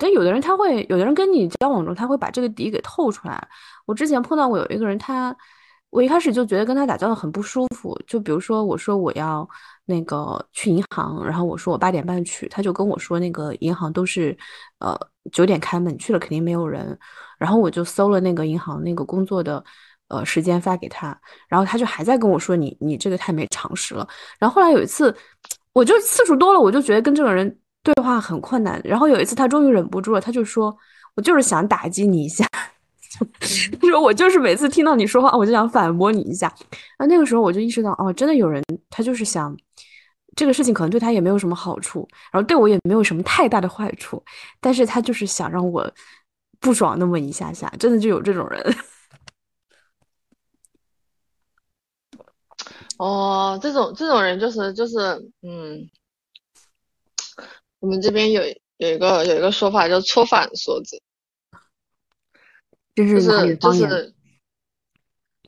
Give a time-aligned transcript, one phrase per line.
[0.00, 3.46] 但有的人他会，有的人跟你交往中，他会把这个底给透出来。
[3.86, 5.36] 我之前碰到过有一个人，他
[5.90, 7.96] 我一开始就觉得跟他打交道很不舒服。
[8.06, 9.46] 就比如说，我说我要
[9.84, 14.36] 那个去银行，然后我说我八点半去，他就跟我说那个银行都是
[14.78, 14.96] 呃
[15.32, 16.98] 九点开门，去了肯定没有人。
[17.38, 19.62] 然后我就搜了那个银行那个工作的
[20.08, 24.06] 呃时间发给他，然后他就还在跟我说你你这个太没常识了。
[24.38, 25.14] 然后后来有一次，
[25.72, 27.59] 我就次数多了，我就觉得跟这个人。
[27.82, 30.76] 对话很困难，然后有一次他终于忍不住了，他就说
[31.16, 32.46] ：“我就是想打击你一下。”
[33.80, 36.46] 他说：“我就是每次听到你说话，我就想反驳你一下。”
[36.98, 39.56] 啊，那个时候我就意识到，哦，真的有人他就是想
[40.36, 44.22] 这个事情可能对他也没有什么好处，然后对我也没有什么太大的坏处，
[44.60, 45.90] 但是他就是想让我
[46.60, 48.76] 不爽那么一下下，真的就有这种人。
[52.98, 54.98] 哦，这种这种人就是就是
[55.42, 55.88] 嗯。
[57.80, 58.42] 我们这边有
[58.76, 61.00] 有一个有一个说法叫“搓反梭子”，
[62.94, 64.14] 就是就是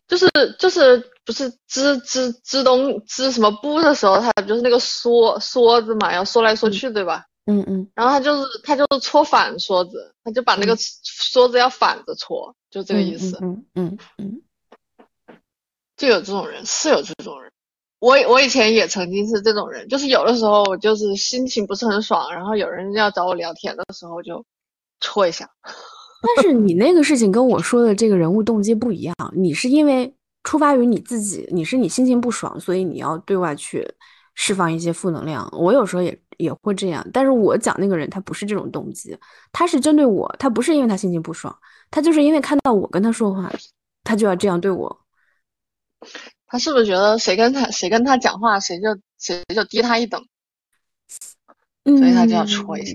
[0.09, 7.27] 就是就是不是支支支东支什么布的时候，他就是那个梭梭子嘛，要说来说去，对吧？
[7.47, 7.91] 嗯嗯。
[7.95, 13.39] 然后他就是他就是搓反梭子，他就把那个梭子要反着搓，就这个意思。
[13.43, 14.43] 嗯嗯嗯。
[15.97, 17.53] 就有这种人，是有这种人。
[18.03, 24.45] 我我以前也曾经是这种人，就是有的时候就是心情不是很爽，然后有人要找我聊天的时候就
[25.01, 25.49] 戳一下。
[26.37, 33.89] 但是你那个事情跟我说的这个人物动机不一样，你是因为出发于你自己，你是你心情不爽，所以你要对外去
[34.35, 35.49] 释放一些负能量。
[35.53, 39.17] 我有时候也也会这样，但是我讲那个人他不是这种动机，
[39.53, 41.57] 他是针对我，他不是因为他心情不爽，
[41.89, 43.49] 他就是因为看到我跟他说话，
[44.03, 44.99] 他就要这样对我。
[46.53, 50.23] 他是不是觉得谁跟他谁跟他讲话，谁就谁就低他一等，
[51.83, 52.95] 所以他就要戳一下。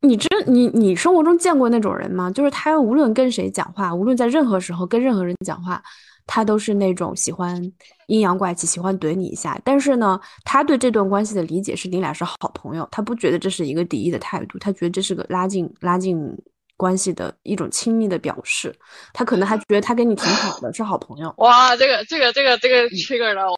[0.00, 2.30] 你知你你生活中见过那种人吗？
[2.30, 5.82] 就是他无论跟谁讲话，无论在任何时候跟任何人讲话，
[6.26, 7.62] 他都是那种喜欢
[8.06, 9.60] 阴阳怪气，喜欢怼你一下。
[9.62, 16.34] 但是呢，他对这段关系的理解是你俩是好朋友，他不觉得这是一个敌意的态度，他觉得这是个拉近拉近。
[16.78, 18.74] 关系的一种亲密的表示，
[19.12, 21.34] 他可能还觉得他跟你挺好的，是好朋友。
[21.36, 23.56] 哇，这个这个这个这个 trigger 了我。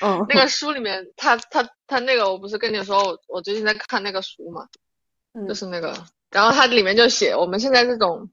[0.00, 4.66] 嗯，那个书里面，他他他那个，我不是跟你说，我我最近在看那个书嘛，
[5.46, 5.94] 就是那个，
[6.30, 8.28] 然后它里面就写，我们现在这种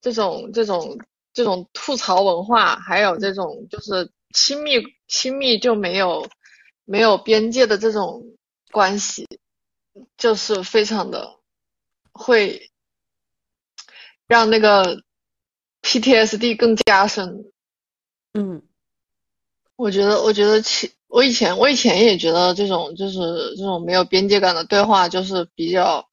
[0.00, 0.98] 这种这种
[1.32, 6.28] 这种吐槽文化，还有这种就是亲密亲密就没有
[6.84, 8.22] 没有边界的这种
[8.70, 9.26] 关系，
[10.16, 11.40] 就是非常的
[12.12, 12.70] 会。
[14.26, 15.02] 让那个
[15.82, 17.44] PTSD 更加深。
[18.32, 18.62] 嗯，
[19.76, 26.08] 我觉得，我觉得其我以前我以前也觉得这种就是这种没有边界感的对话，就是比较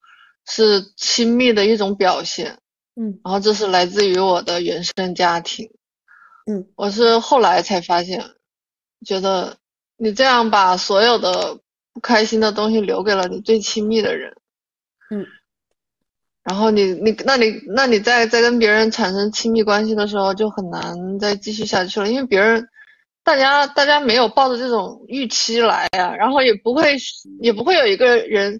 [0.46, 2.60] 是亲密的一种表现。
[2.96, 5.72] 嗯，然后这是来自于我的原生家庭。
[6.46, 8.24] 嗯，我是后来才发现，
[9.06, 9.58] 觉得
[9.98, 11.58] 你这样把所有的
[11.94, 14.36] 不开心的东西留给了你最亲密的人。
[15.10, 15.26] 嗯。
[16.44, 22.68] 然后你你那你那你在在跟别人产生亲密关系的时候就很难再继续下去了，因为别人
[23.24, 26.98] 大家大家没有抱着这种预期来呀，然后也不会
[27.40, 28.60] 也不会有一个人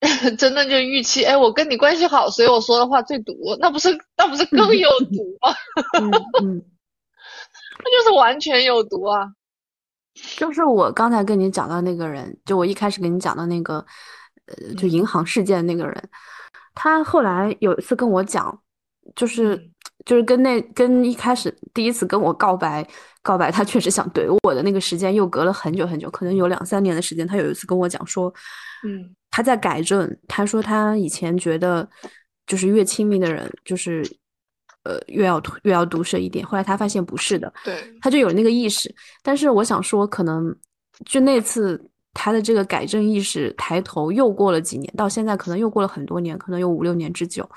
[0.36, 5.54] 真的就预期，哎，我跟你关系好，所以我说的话最毒，那不是那不是更有毒吗？
[7.82, 9.28] 那就是完全有毒啊！
[10.36, 13.86] 就是我刚才跟你讲到那个人，就我一开始跟你讲的那个，
[14.46, 16.10] 呃，就银行事件那个人。
[16.74, 18.62] 他后来有一次跟我讲，
[19.14, 19.70] 就是
[20.04, 22.86] 就是跟那跟一开始第一次跟我告白
[23.22, 27.26] 告白，他确实想怼我的那个时间又隔了很久很久，可能有两三年的时间。
[27.26, 28.32] 他有一次跟我讲说，
[28.86, 30.18] 嗯，他在改正。
[30.28, 31.88] 他说他以前觉得
[32.46, 34.02] 就是越亲密的人，就是
[34.84, 36.46] 呃越要越要毒舌一点。
[36.46, 38.94] 后来他发现不是的，对，他就有那个意识。
[39.22, 40.54] 但是我想说，可能
[41.04, 41.84] 就那次。
[42.12, 47.48] 他的这个改正意识抬头，又过了几年，到现在可能又过了很多年，可能有五六年之久，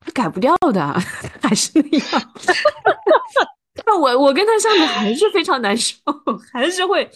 [0.00, 0.92] 他改不掉的，
[1.42, 2.32] 还是那样。
[3.86, 5.96] 那我我跟他相处还是非常难受，
[6.52, 7.08] 还是会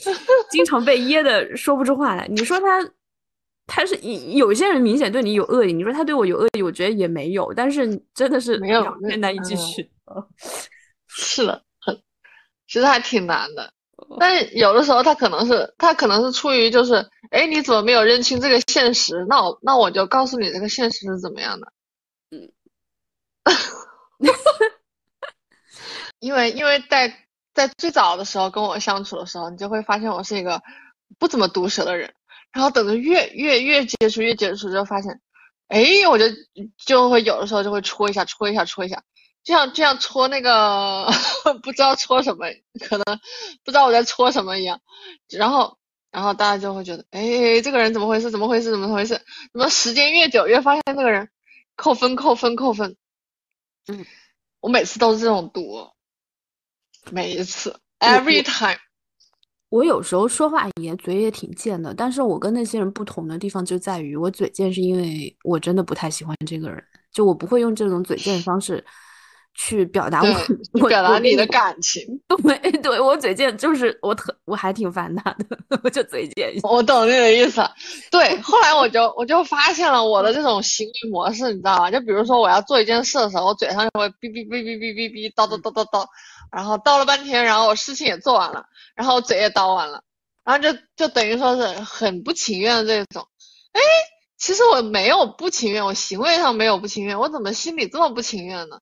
[0.51, 2.27] 经常被噎的说不出话来。
[2.29, 2.91] 你说他，
[3.67, 8.85] 他是有些人明显对你有恶意，你说他对我有恶意，我觉得也没有，但是真的是没有，
[9.19, 9.91] 难以继续。
[11.09, 11.95] 是的，很，
[12.67, 13.73] 其实还挺难的。
[14.19, 19.25] 但有的时候他可能是他可能是出于就是，哎，你怎么没有认清这个现实？
[19.29, 21.73] 那我那我就告诉你这个现实是怎么样的。
[22.31, 22.53] 嗯，
[26.21, 30.63] 因为因为在在最早的时候跟我相处的时候，你就会发现我是一个
[31.19, 32.13] 不怎么毒舌的人。
[32.53, 35.23] 然后等着越越越接触越接触，就发现，
[35.69, 36.27] 哎，我就
[36.85, 39.03] 就会有的时候就会戳一下，戳一下，戳一下，
[39.45, 41.07] 就像就像戳那个
[41.63, 42.47] 不知道戳什么，
[42.89, 43.05] 可能
[43.65, 44.81] 不知道我在戳什么一样。
[45.29, 45.77] 然后
[46.11, 48.31] 然后大家就会觉得，哎，这个人怎么回事？
[48.31, 48.71] 怎么回事？
[48.71, 49.15] 怎么回事？
[49.53, 51.29] 怎么时间越久越发现这个人
[51.77, 52.97] 扣分扣分扣分？
[53.89, 54.05] 嗯，
[54.61, 55.91] 我每次都是这种读，
[57.11, 58.79] 每一次，every time。
[59.71, 68.85] 我有时候说话也嘴也挺贱的，但是我跟那些人不同的地方就在于，我嘴贱是因为我真的不太喜欢这个人，就我不会用这种嘴贱的方式
[69.55, 70.29] 去表达我，
[70.81, 72.03] 我表达你的感情。
[72.43, 76.55] 对，对我嘴贱就是我特我还挺烦他的， 我就嘴贱。
[76.63, 77.63] 我懂你的意思。
[78.11, 81.91] 对，后来我就我就发现了我的这种行为模式，你知道吧？
[81.91, 86.07] 就比如说我要做一件事的时候，我嘴上就会哔哔哔哔哔哔哔叨叨叨叨叨。
[86.51, 90.03] 然后叨了半天，然后我事情也做完了，然后嘴也叨完了，
[90.45, 93.27] 然后就就等于说是很不情愿的这种。
[93.73, 93.81] 哎，
[94.37, 98.81] 其实我没有不情愿，我行为上没有不情愿，我怎么心里这么不情愿呢？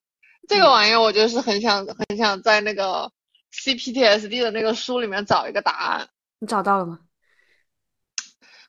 [0.51, 3.09] 这个玩意儿我就是很想很想在那个
[3.53, 6.09] CPTSD 的那个书里面找一个答案。
[6.39, 6.99] 你找到了吗？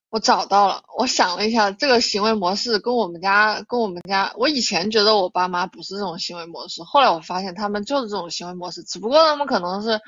[0.08, 10.00] 我找到了，我想了一下，这个行为模式跟我们家跟我们家，我以前觉得我爸妈不是这种行为模式，后来我发现他们就是这种行为模式，只不过他们可能是，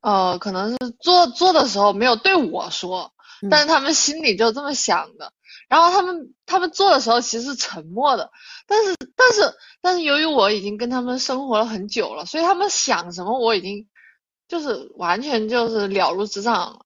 [0.00, 3.12] 呃，可能是做做的时候没有对我说，
[3.48, 5.32] 但是他们心里就这么想的，
[5.68, 8.30] 然后他们他们做的时候其实是沉默的，
[8.66, 13.88] 但是但是但是由于我已经跟他们生活了很久了，所以他们想什么我已经
[14.48, 16.80] 就是完全就是了如指掌了。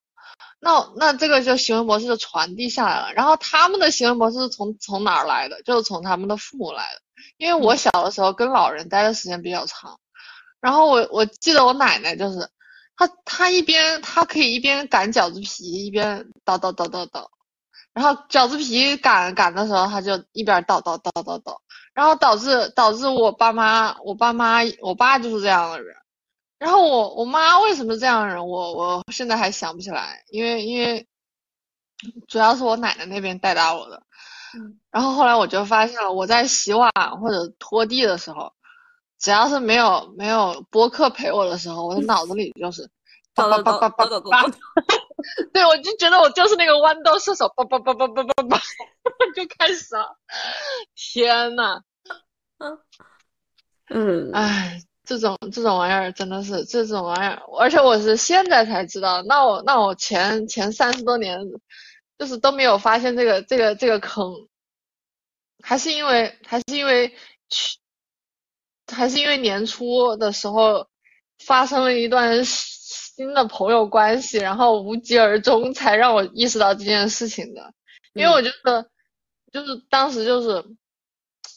[0.59, 5.61] 那那这个就行为模式就传递下来了，然后他们的行为模式是从从哪儿来的？
[5.63, 7.01] 就是从他们的父母来的。
[7.37, 9.99] 因为我小的时候跟老人待的时间比较长，
[10.61, 12.49] 然后我我记得我奶奶就是，
[12.95, 17.27] 她她一边她可以一边擀饺子皮一边叨叨叨叨叨，
[17.95, 21.61] 然后饺子皮擀擀的时候，他就一边倒倒倒倒倒，
[21.93, 25.95] 然后导致导致我爸妈我爸妈我爸就是这样的人。
[26.59, 31.07] 然后我我妈为什么这样人，我我现在还想不起来，因为因为
[32.27, 34.03] 主要是我奶奶那边带大我的。
[34.91, 38.51] 然后后来我就发现了，我在洗碗或者拖地的时候，
[39.19, 42.89] 只要是没有没有播客陪我的时候，我的脑子里就是
[43.33, 44.45] 叭叭叭叭叭叭叭。
[45.53, 48.57] 对，我就觉得我就是那个豌豆射手，叭叭叭叭叭叭叭，
[49.35, 50.17] 就开始了。
[50.95, 51.81] 天呐，
[52.57, 52.79] 嗯
[53.89, 54.81] 嗯，哎。
[55.07, 59.21] 这种这种玩意儿真的是这种玩意儿，而且我是现在才知道。
[59.21, 61.39] 那我那我前前三十多年，
[62.17, 64.33] 就是都没有发现这个这个这个坑，
[65.61, 67.13] 还是因为还是因为
[67.49, 67.77] 去，
[68.91, 70.87] 还是因为年初的时候
[71.37, 72.43] 发生了一段
[73.15, 77.73] 新的朋友关系，然后无疾而终，才让我意识到这件事情的。
[78.13, 78.89] 因为我觉得，
[79.51, 80.65] 就是当时就是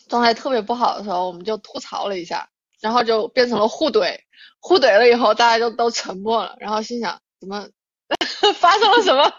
[0.08, 2.48] 状态特别不好的时候，我们就吐槽了一下。
[2.80, 4.16] 然后就变成了互怼，
[4.60, 6.54] 互怼了以后，大家就都沉默了。
[6.60, 7.68] 然后心想，怎么
[8.54, 9.32] 发生了什么？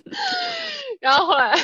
[0.98, 1.54] 然后后来，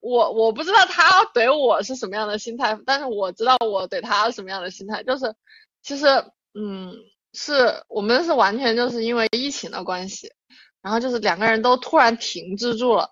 [0.00, 5.02] 我我不知道他怼我是什么样的心态，但是我知道我怼他什么样的心态。
[5.02, 5.34] 就是，
[5.82, 6.06] 其实，
[6.54, 6.94] 嗯，
[7.34, 10.32] 是我们是完全就是因为疫情的关系，
[10.80, 13.10] 然后就是两个人都突然停滞住了，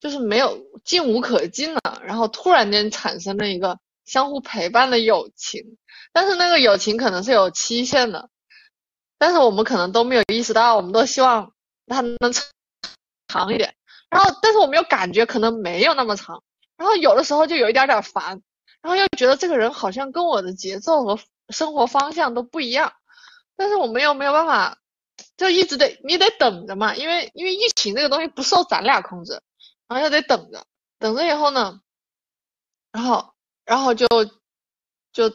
[0.00, 3.78] 就是没有进无可进了，然后突然间产生了一个。
[4.08, 5.76] 相互陪伴的友情，
[6.14, 8.30] 但是那个友情可能是有期限的，
[9.18, 11.52] 但是我们可能都没有意识到，我们都希望
[11.86, 12.16] 它能
[13.26, 13.74] 长一点，
[14.08, 16.42] 然后但是我们又感觉可能没有那么长，
[16.78, 18.40] 然后有的时候就有一点点烦，
[18.80, 21.18] 然后又觉得这个人好像跟我的节奏和
[21.50, 22.94] 生活方向都不一样，
[23.58, 24.78] 但是我们又没有办法，
[25.36, 29.42] 就一直得你得等着嘛，因为因为疫情这个东西不受咱俩控制，
[29.86, 30.64] 然后又得等着，
[30.98, 31.82] 等着以后呢，
[32.92, 33.34] 然后。
[33.68, 34.06] 然后就
[35.12, 35.30] 就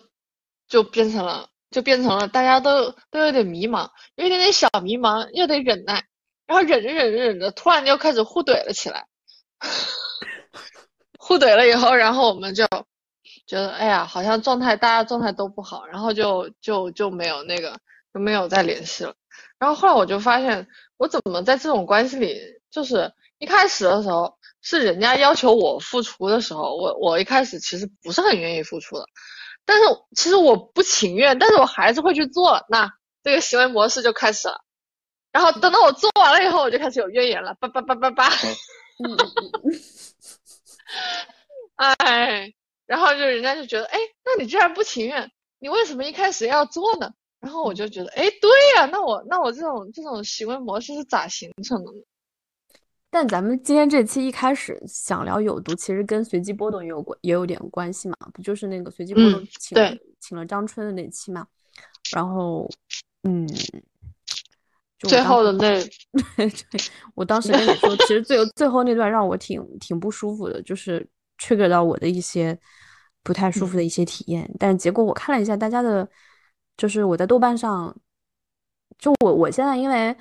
[0.68, 6.04] 就变成了，就变成了大家都都有点迷茫，有一点点小迷茫，又得忍耐，
[6.48, 9.06] 然后忍着忍着忍着，突然就开始互怼了起来。
[11.20, 12.66] 互怼了以后，然后我们就
[13.46, 17.78] 觉得，哎呀，好像状态大家状态都不好，然后就就就没有那个
[18.14, 19.16] 就没有再联系了。
[19.58, 20.68] 然后后来我就发现，
[20.98, 22.40] 我怎么在这种关系里，
[22.70, 24.38] 就是一开始的时候。
[24.66, 29.06] 是人家要求我付出的时候，我我一开始其实不是很愿意付出的，
[29.66, 29.84] 但是
[30.16, 32.90] 其实我不情愿，但是我还是会去做，那
[33.24, 34.64] 这个行为模式就开始了。
[35.34, 38.30] 然后等到我做完了以后，我就开始有怨言了，叭叭叭叭叭。
[41.76, 42.54] 哎，
[42.86, 45.30] 然后就人家就觉得，哎，那你既然不情愿，
[45.60, 47.12] 你为什么一开始要做呢？
[47.44, 51.98] 然后我就觉得，哎，对呀，那我那我这种这种行为模式是咋形成的呢？
[53.10, 61.46] 但咱们今天这期一开始想聊有毒，其实跟随机波动也有关，也有点关系嘛，不就是那个随机波动请了、请了张春的那期嘛？
[62.14, 62.66] 然后，
[63.24, 63.46] 嗯，
[65.00, 65.84] 最后的那，
[66.38, 66.50] 对，
[67.14, 71.06] 我当时跟你说，其实最最后那段让我挺挺不舒服的，就是
[71.38, 72.58] trigger 到我的一些
[73.22, 74.50] 不太舒服的一些体验。
[74.58, 76.10] 但是结果我看了一下大家的，
[76.78, 77.96] 就是我在豆瓣上，
[78.98, 80.16] 就我我现在因为。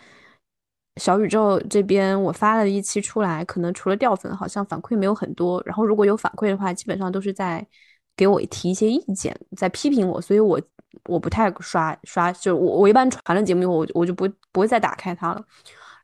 [0.96, 5.62] 小宇宙这边我发了一期出来，可能除了掉粉，好像反馈没有很多。
[5.64, 7.66] 然后如果有反馈的话，基本上都是在
[8.14, 10.60] 给我提一些意见，在批评我，所以我
[11.08, 15.42] 我不太刷刷，就我我一般传了节目以后，我我就不不会再打开它了。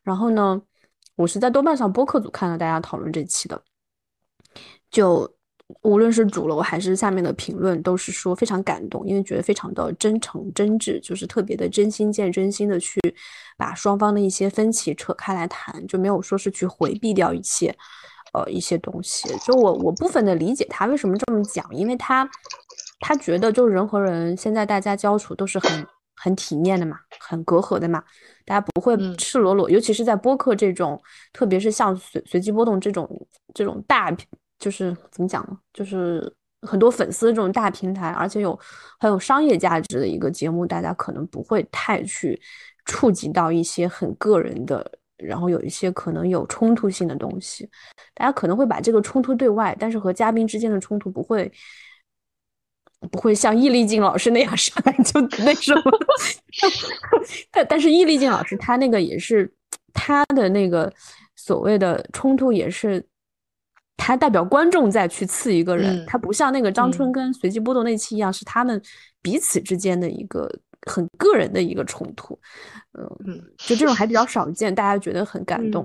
[0.03, 0.59] 然后呢，
[1.17, 3.63] 我是在豆瓣上播客组看到大家讨论这期的，
[4.91, 5.38] 就。
[5.83, 12.99] 无论是主楼还是下面的评论，都是说非常感动，因为觉得非常的真诚真挚，就是特别的真心见真心的去
[13.57, 17.77] 把双方的一些分歧扯开来谈，就没有说是去回避掉一些
[18.33, 19.29] 呃一些东西。
[19.45, 22.29] 就我我部分的理解他为什么这么讲，因为他
[23.01, 28.03] 他觉得就人和人现在大家交处都是很很体面的嘛，很隔阂的嘛，
[28.47, 30.99] 大家不会赤裸裸，尤其是在播客这种，
[31.35, 33.07] 特别是像随随机波动这种
[33.53, 34.17] 这种大。
[34.59, 35.57] 就是怎么讲呢？
[35.73, 38.59] 就是很多粉丝这种大平台，而且有
[38.99, 42.41] 很有商业价值的一个节目，大家可能不会太去
[42.85, 44.85] 触及到一些很个人的，
[45.17, 47.71] 然后有一些可能有冲突性的东西。
[48.15, 51.49] 大家可能会把这个冲突对外，但是和嘉宾之间的冲突不会
[53.13, 55.83] 不会像易立竞老师那样上来就 那什么。
[57.53, 59.49] 但但是易立竞老师他那个也是
[59.93, 60.93] 他的那个
[61.37, 63.07] 所谓的冲突也是。
[63.99, 68.81] 他代表观众再去刺一个人，他不像那个张春跟随机波动那期一样，是他们
[69.21, 70.51] 彼此之间的一个
[70.87, 72.39] 很个人的一个冲突。
[72.93, 75.85] 嗯，就这种还比较少见，大家觉得很感动。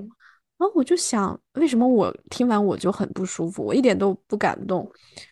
[0.58, 4.90] 然后我就想，为什么我听完我就很不舒服，我一点都不感动，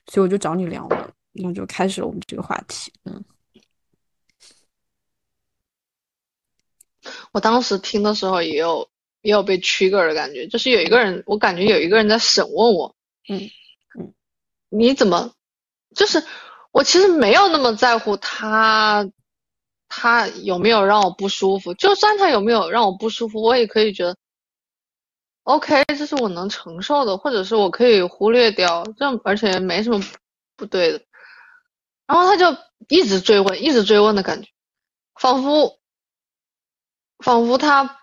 [0.08, 2.92] 所以我就找你聊了，那就开始了我们这个话题。
[3.06, 3.24] 嗯，
[7.32, 8.91] 我当时听的时候也有。
[9.22, 12.96] 也有被 trigger 的感觉，就是有一个人，我感觉有一个人在审问我，
[13.30, 13.50] 嗯
[14.00, 14.14] 嗯，
[14.70, 15.34] 你怎么，
[15.96, 16.24] 就是
[16.72, 19.08] 我其实没有那么在乎他，
[19.88, 24.18] 他有没有让我不舒服，就算他有没有让我不舒服，我也可以觉得
[25.44, 30.02] ，OK，这是我能承受的，或者是我可以忽略掉，这而且没什么
[30.56, 31.02] 不对的，
[32.08, 32.58] 然后他就
[32.90, 34.50] 一直追问，一直追问的感觉，
[35.14, 35.80] 仿佛，
[37.20, 38.01] 仿佛他。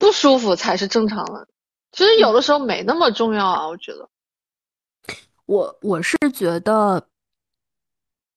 [0.00, 1.46] 不舒服才是正常的，
[1.92, 4.08] 其实有的时候没那么重要啊，我觉得。
[5.44, 7.06] 我我是觉得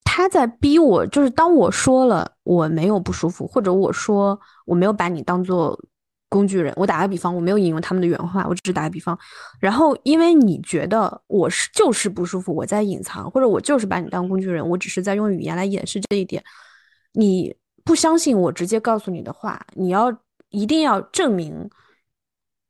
[0.04, 5.80] 他在逼我，就是当我说了我没有不舒服，或者我说我没有把你当做
[6.28, 9.18] 工具人，我打个比方，我没有引用他们的原话，我只是打个比方。
[9.62, 16.44] 然后因为你觉得我是就是不舒服，我在隐藏，或者我就是把你当工具人，我只是在用语言来掩饰这一点。
[17.14, 17.56] 你
[17.86, 20.14] 不相信我直接告诉你的话，你要。
[20.54, 21.68] 一定要证明，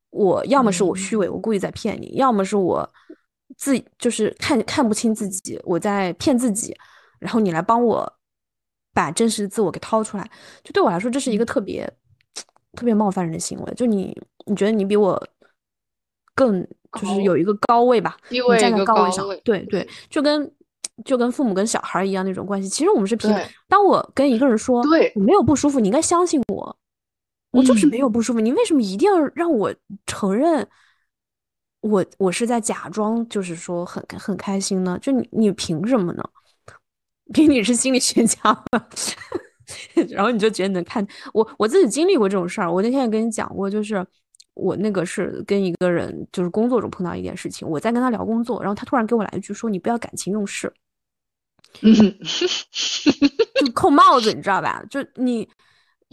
[0.10, 2.90] 我要么是我虚伪，我故意在骗你；要么是我
[3.58, 6.76] 自就是看看不清自己，我在骗自己。
[7.20, 8.14] 然后你来帮我
[8.94, 10.32] 把真实的自我给掏出来，
[10.64, 11.86] 就对我来说，这是一个特别
[12.74, 13.74] 特别冒犯人的行为。
[13.76, 15.22] 就你，你觉得你比我
[16.34, 16.66] 更
[17.00, 18.18] 就是有一个高位吧？
[18.30, 20.50] 你站在高位上，对对，就跟
[21.04, 22.70] 就跟父母跟小孩一样那种关系。
[22.70, 23.46] 其实我们是平等。
[23.68, 26.78] 当我跟一个人说，对我没有不舒服，你应该相信我。
[27.54, 29.74] 我就是没有不舒服，你为什么一定要让我
[30.08, 30.68] 承认
[31.82, 34.98] 我我是在假装，就是说很很开心呢？
[35.00, 36.24] 就你你凭什么呢？
[37.32, 38.88] 凭你是心理学家吗？
[40.10, 42.72] 然后你就觉得能看我我自己经历过这种事儿。
[42.72, 44.04] 我那天也跟你讲过，就是
[44.56, 50.74] 我那个是跟一个人就是工作中碰到一件事情，我在跟他聊工作，然后他突然给我来一句说：“你不要感情用事。”
[51.82, 51.94] 嗯，
[53.64, 54.84] 就扣帽子，你知道吧？
[54.90, 55.48] 就你。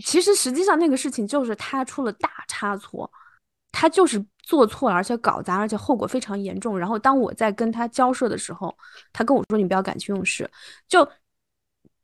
[0.05, 3.11] 其实实际上那个事情就是他出了大差错，
[3.73, 6.79] 他就是做错了，而且搞砸，而且后果非常严重。
[6.79, 8.77] 然后当我在跟他交涉的时候，
[9.13, 10.51] 他跟我说：“你不要感情用事。”
[10.89, 11.09] 就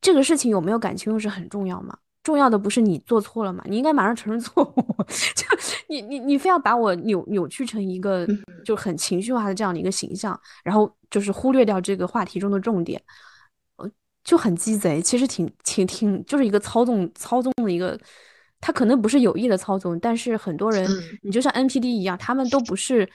[0.00, 1.96] 这个事情有没有感情用事很重要吗？
[2.22, 3.62] 重要的不是你做错了吗？
[3.66, 4.82] 你应该马上承认错误。
[5.08, 5.44] 就
[5.88, 8.26] 你你你非要把我扭扭曲成一个
[8.64, 13.00] 就很情绪化的这样的一个形象，然后就是忽略掉这个话题中的重点。
[14.26, 17.96] 就很鸡贼，其实挺挺挺，就是一个操纵操纵的一个，
[18.60, 20.84] 他可能不是有意的操纵，但是很多人，
[21.22, 23.08] 你就像 NPD 一样，他们都不是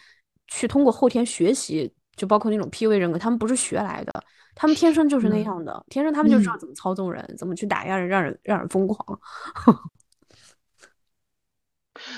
[0.47, 4.23] 去通过后天学习，就包括那种 PUA 人格，他们不是学来的，
[4.55, 9.19] 他们天生就是那样的，天生他们就知道怎么操纵人，怎么去打压人，让人让人疯狂。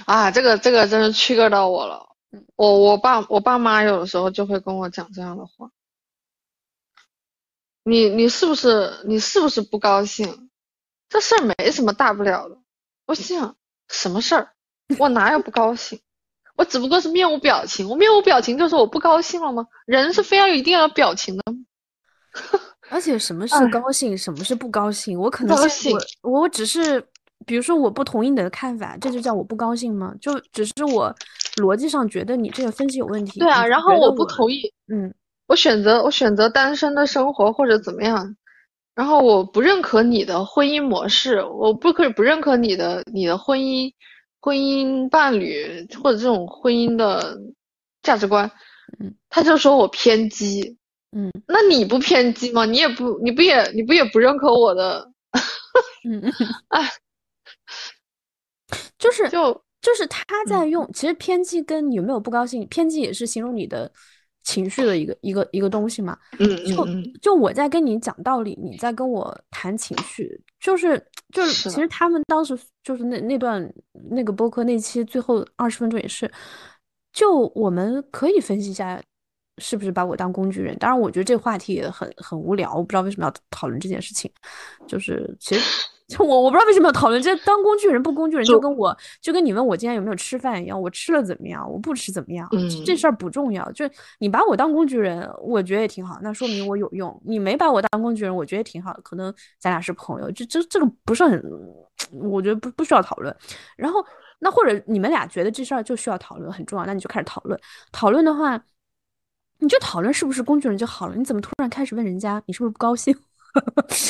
[0.05, 2.07] 啊，这个这个真是区隔到我了。
[2.55, 5.67] 我我爸我爸妈有的时候就会跟我讲这样的话。
[7.83, 10.49] 你你是不是你是不是不高兴？
[11.09, 12.57] 这事儿没什么大不了的。
[13.05, 13.55] 我心想
[13.89, 14.49] 什么事儿？
[14.97, 15.99] 我哪有不高兴？
[16.55, 17.89] 我只不过是面无表情。
[17.89, 19.65] 我面无表情就是我不高兴了吗？
[19.85, 21.57] 人是非要一定要表情的吗？
[22.89, 25.19] 而且什么是高兴，什么是不高兴？
[25.19, 27.03] 我可能我我只是，
[27.45, 30.13] 比如说我不同意你的看法，这就叫我不高兴吗？
[30.21, 31.13] 就只是我
[31.57, 33.39] 逻辑上觉得你这个分析有问题。
[33.39, 35.13] 对啊，然后我不同意，嗯。
[35.47, 38.35] 我选择我选择单身的生活或者怎么样，
[38.95, 43.91] 然后我不认可你的婚姻模式，我不可以不认可你的你的婚姻
[44.39, 47.37] 婚姻伴侣或者这种婚姻的
[48.01, 48.49] 价值观，
[48.99, 50.77] 嗯，他就说我偏激，
[51.11, 52.65] 嗯，那你不偏激吗？
[52.65, 55.11] 你也不你不也你不也不认可我的，
[56.07, 56.33] 嗯嗯，
[56.69, 56.89] 哎，
[58.97, 63.91] 就是就就是他在用，其实偏激跟有没有不高兴，偏激也是形容你的。
[64.43, 66.85] 情绪的一个一个一个东西嘛，嗯就
[67.21, 73.73] 就我在跟你讲道理，你在跟我谈情绪，就是就是，其实他们当时就是那那段
[74.09, 76.31] 那个播客那期最后二十分钟也是，
[77.11, 79.01] 就我们可以分析一下，
[79.57, 80.77] 是不是把我当工具人？
[80.77, 84.31] 当然，我觉得这个话题也很很无聊，我不知道为什么要讨论这件事情，
[84.87, 85.89] 就是其实。
[86.07, 92.47] 就我我不知道为什么要讨论这当工具人不工具人，就跟我就跟你问我今天有没有吃饭一样，我吃了怎么样，我不吃怎么样，
[92.85, 93.71] 这事儿不重要。
[93.71, 100.29] 就你把我当工具人，我觉得也挺好，那说明我有用；你没把我当工具人，我觉得也挺好，可能咱俩是朋友。
[100.31, 101.41] 这这这个不是很，
[102.11, 103.33] 我觉得不不需要讨论。
[103.77, 104.05] 然后
[104.39, 107.57] 那或者你们俩觉得这事儿就需要讨论很重要，那你就开始讨论。
[107.93, 108.61] 讨论的话，
[109.59, 111.15] 你就讨论是不是工具人就好了。
[111.15, 113.15] 你怎么突然开始问人家你是不是不高兴？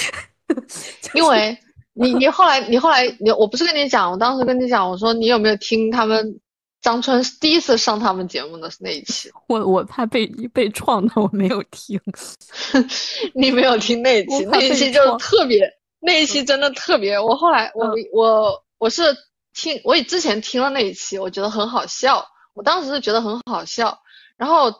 [1.13, 1.55] 因为。
[1.93, 6.39] 你你后来你后来你我不是跟你讲，我当时跟你讲，我说你有没有听他们
[6.81, 9.29] 张春第一次上他们节目的那一期？
[9.47, 12.01] 我我怕被被撞的，我没有听。
[13.35, 15.59] 你没有听那一期，那一期就特别，
[15.99, 17.19] 那一期真的特别。
[17.19, 19.03] 我后来我我我是
[19.53, 22.25] 听我也之前听了那一期，我觉得很好笑，
[22.55, 23.99] 我当时是觉得很好笑。
[24.35, 24.73] 然后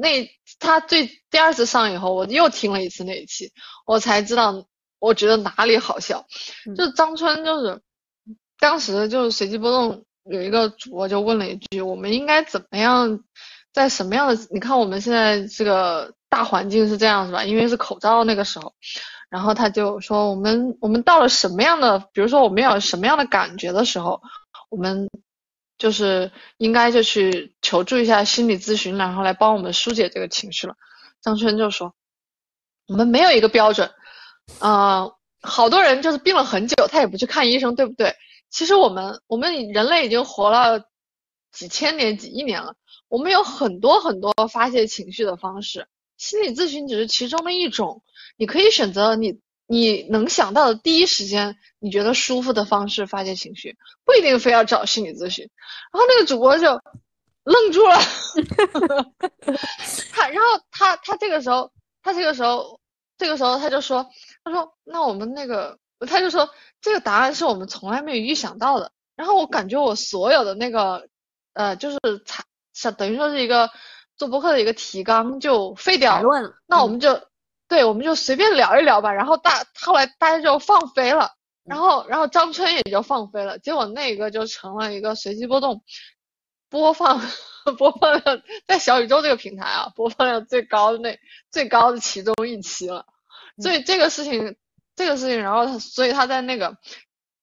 [0.00, 3.52] 那他最第二次上以后，我又听了一次那一期，
[3.86, 4.66] 我才知道。
[4.98, 6.26] 我觉得哪里好笑，
[6.76, 7.80] 就是张春，就是
[8.58, 13.20] 当时就是随机波动有一个主播就问了一句：“我们应该怎么样，
[13.72, 14.48] 在什么样的？
[14.50, 17.44] 你看我们现在这个大环境是这样，是吧？
[17.44, 18.74] 因为是口罩那个时候，
[19.28, 24.22] 然后他就说我们我们到了什么样的，比如说我们有什么样的感觉的时候，
[24.70, 25.08] 我们
[25.76, 30.74] 就是应该就去求助一下心理咨询，然后来帮我们疏解这个情绪了。”
[31.20, 31.94] 张春就说
[32.88, 33.90] ：“我们没有一个标准。”
[34.58, 35.10] 啊，
[35.42, 38.14] 好多人就是病了很久，他也不去看医生，对不对？
[38.50, 40.84] 其实我们我们人类已经活了
[41.52, 42.74] 几千年、几亿年了，
[43.08, 48.02] 我们有很多很多发泄情绪的方式，心理咨询只是其中的一种。
[48.36, 55.48] 你可以选择你你能想到的第一时间你觉得舒服的方式发泄情绪，不一定非要找心理咨询。
[55.92, 56.80] 然后那个主播就
[57.42, 57.98] 愣住了，
[60.12, 62.78] 他然后他他这个时候他这个时候
[63.18, 64.06] 这个时候他就说。
[64.44, 65.76] 他说：“那我们那个，
[66.06, 66.48] 他就说
[66.80, 68.92] 这个答案是我们从来没有预想到的。
[69.16, 71.08] 然后我感觉我所有的那个，
[71.52, 73.68] 呃，就是才，像等于说是一个
[74.16, 76.54] 做博客的一个提纲就废掉了。
[76.66, 77.20] 那我们就，
[77.66, 79.12] 对，我们就随便聊一聊吧。
[79.12, 81.32] 然后大后来大家就放飞了，
[81.64, 83.58] 然后然后张春也就放飞了。
[83.58, 85.82] 结果那个就成了一个随机波动
[86.68, 87.20] 播放
[87.78, 91.18] 播放量在小宇宙这个平台啊，播放量最高的那
[91.50, 93.06] 最高的其中一期了。”
[93.62, 94.56] 所以这个事情，
[94.94, 96.76] 这个事情，然后他，所以他在那个，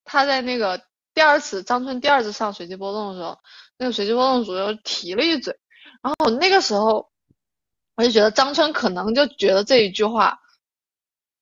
[0.04, 0.80] 他在那个
[1.12, 3.38] 第二次张春第二次上随机波动的时候，
[3.78, 5.58] 那个随机波动主又提了一嘴，
[6.02, 7.10] 然后那个时候，
[7.96, 10.40] 我就觉得张春可能就觉得这一句话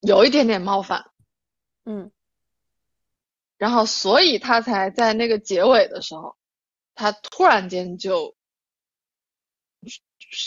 [0.00, 1.10] 有一点点冒犯，
[1.84, 2.10] 嗯，
[3.58, 6.36] 然后所以他才在那个结尾的时候，
[6.94, 8.34] 他突然间就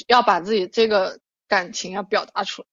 [0.08, 2.68] 要把自己这个感情要表达出来。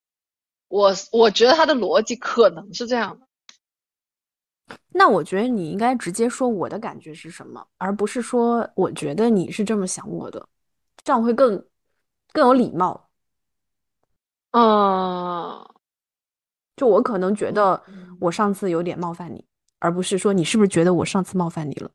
[0.69, 10.49] 我我觉得他的逻辑可能是这样的，那我觉得你应该直接说我的感觉是什么，而不是说我觉得你是这么想我的，
[11.05, 11.63] 这样会更
[12.33, 13.11] 更有礼貌。
[14.53, 15.63] 嗯，
[16.77, 17.83] 就我可能觉得
[18.19, 19.45] 我上次有点冒犯你，
[19.79, 21.91] 而不是说你是不是觉得我上次冒犯你了。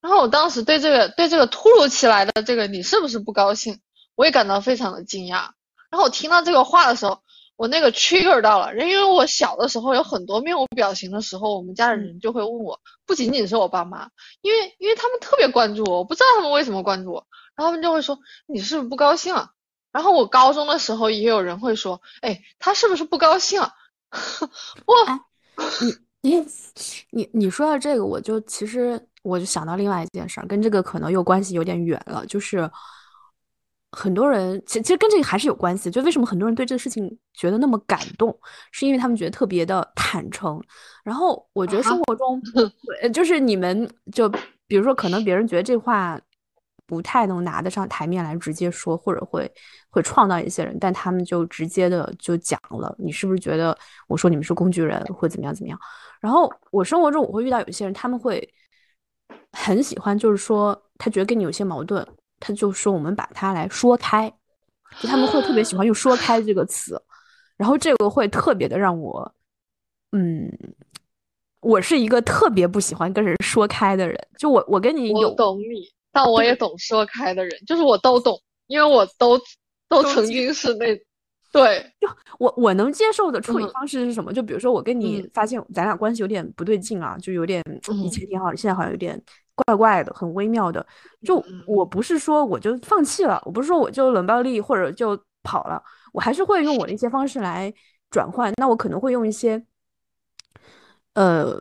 [0.00, 3.80] 然后我当时对这个对这个突如其来的这个你是不是不高兴，
[4.14, 5.50] 我也感到非常的惊讶。
[5.90, 7.22] 然后我听到这个话的时候，
[7.56, 14.08] 我那个 trigger 到了，因为我小的时候有很多面无表情的时候，我们家的人就会问我，不仅仅是我爸妈，
[14.42, 19.50] 因为因为他们特别关注我，我不知道他们为什么关注我，然后他们就会说你是不是不高兴啊？
[19.90, 23.72] 然后我高中的时候也有人会说，哎，他是不是不高兴啊？
[24.86, 24.94] 我，
[26.20, 26.46] 你你
[27.10, 32.70] 你你说到这个，我就其实我就想到另外一件事儿，跟这个可能又关系有点远了，就是。
[33.92, 38.38] 很多人其其实跟这个还是有关系，就为什么很多人对这个事情觉得那么感动，
[38.70, 40.62] 是因为他们觉得特别的坦诚。
[41.02, 42.38] 然后我觉得生活中，
[43.14, 44.28] 就是你们就
[44.66, 46.20] 比如说，可能别人觉得这话
[46.86, 49.50] 不太能拿得上台面来直接说，或者会
[49.88, 52.94] 会创造一些人，但他们就直接的就讲了。
[52.98, 53.76] 你是不是觉得
[54.06, 55.80] 我说你们是工具人，或怎么样怎么样？
[56.20, 58.46] 然后我生活中我会遇到有一些人，他们会
[59.52, 62.06] 很喜欢，就是说他觉得跟你有些矛盾。
[62.40, 64.32] 他就说我们把它来说开，
[65.00, 67.02] 就他们会特别喜欢用“说开”这个词，
[67.56, 69.34] 然后这个会特别的让我，
[70.12, 70.48] 嗯，
[71.58, 74.16] 我是一个特别不喜欢跟人说开的人。
[74.38, 79.36] 就我，我跟你有懂你，但我也懂说开的人，就是我都懂，因为我都
[79.88, 80.96] 都曾经是那，
[81.52, 82.08] 对，就
[82.38, 84.32] 我我能接受的处理方式是什么？
[84.32, 89.22] 就比如说我跟你发现咱俩关系有点不对劲啊，就有点以前挺好的，现在好像有点。
[89.66, 90.86] 怪怪的，很微妙的。
[91.26, 95.82] 就我不是说我就放弃了，我不是说我就冷暴力或者就跑了，
[96.12, 97.74] 我还是会用我的一些方式来
[98.08, 98.52] 转换。
[98.58, 99.60] 那我可能会用一些，
[101.14, 101.60] 呃，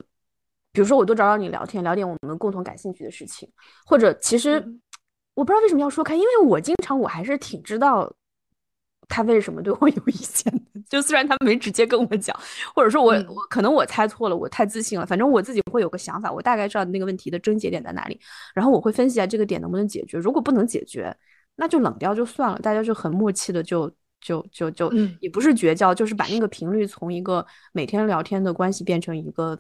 [0.72, 3.50] 比如说我多找找你聊天，聊点我们共同感兴趣的事情，
[3.84, 4.64] 或者其实
[5.34, 8.14] 我不知道为什么要说开，因为我经常我还是挺知道。
[9.08, 10.54] 他为什么对我有意见？
[10.88, 12.38] 就虽然他没直接跟我讲，
[12.74, 15.06] 或者说我我可能我猜错了，我太自信了。
[15.06, 18.20] 反正我自己会有个想法，我大概知道那个问题的症结点在哪里，
[18.54, 20.18] 然后我会分析一下这个点能不能解决。
[20.18, 21.16] 如果不能解决，
[21.56, 23.92] 那就冷掉就算了，大家就很默契的就
[24.22, 29.58] 就就就也不是绝交，就是把那个频率从一个每天聊天的关系变成一个。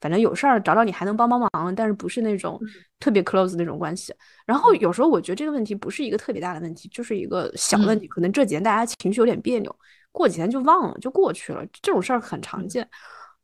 [0.00, 2.60] 反正有事儿找找你还能帮帮忙，但是不是那种
[2.98, 4.14] 特别 close 那种关系。
[4.46, 9.74] 然后有时候我觉得这个问题不是一个特别大的问题，就是一个小问题，可能这几天大家情绪有点别扭，
[10.10, 11.64] 过几天就忘了，就过去了。
[11.82, 12.88] 这种事儿很常见。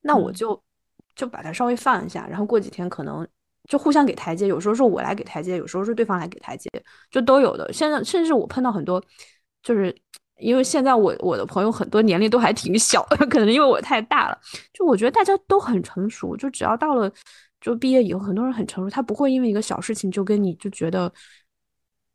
[0.01, 0.63] 那我就
[1.15, 3.27] 就把它稍微放一下，然后过几天可能
[3.69, 4.47] 就互相给台阶。
[4.47, 6.71] 有时候是我来给台阶，有时候是对方来给台阶，
[7.11, 7.73] 就都有的。
[7.73, 9.03] 现在甚至我碰到很多，
[9.63, 9.95] 就是。
[10.39, 14.39] 因为现在我我的朋友很多年龄都还挺小，可能因为我太大了。
[14.73, 17.11] 就我觉得大家都很成熟，就只要到了
[17.61, 21.11] 就毕业以后，很多人很成熟，他不会因为一个小事情就跟你就觉得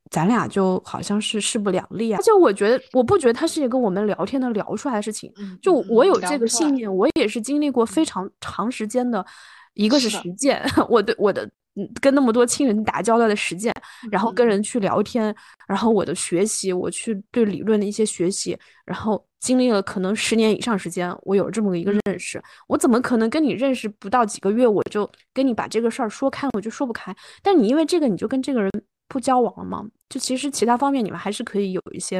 [0.09, 2.19] 咱俩就好像是势不两立啊。
[2.19, 5.33] 而且我觉得我不觉得它是一个我们聊天能聊出来的事情。
[5.61, 9.25] 就我有这个信念，我也是经历过非常长时间的
[9.73, 11.49] 一个是实践，我对 我的。
[11.75, 13.73] 嗯，跟那么多亲人打交道的实践，
[14.11, 15.33] 然后跟人去聊天，
[15.67, 27.15] 然后我的学习，我去对理论的一些学习，然后经历了可能十年以上时间，我有这么一个认识，我怎么可能跟你认识不到几个月，我就跟你把这个事儿说开，我就说不开。
[27.41, 28.69] 但你因为这个，你就跟这个人
[29.07, 29.85] 不交往了吗？
[30.09, 32.19] 就其实其他方面你们还是可以有一些，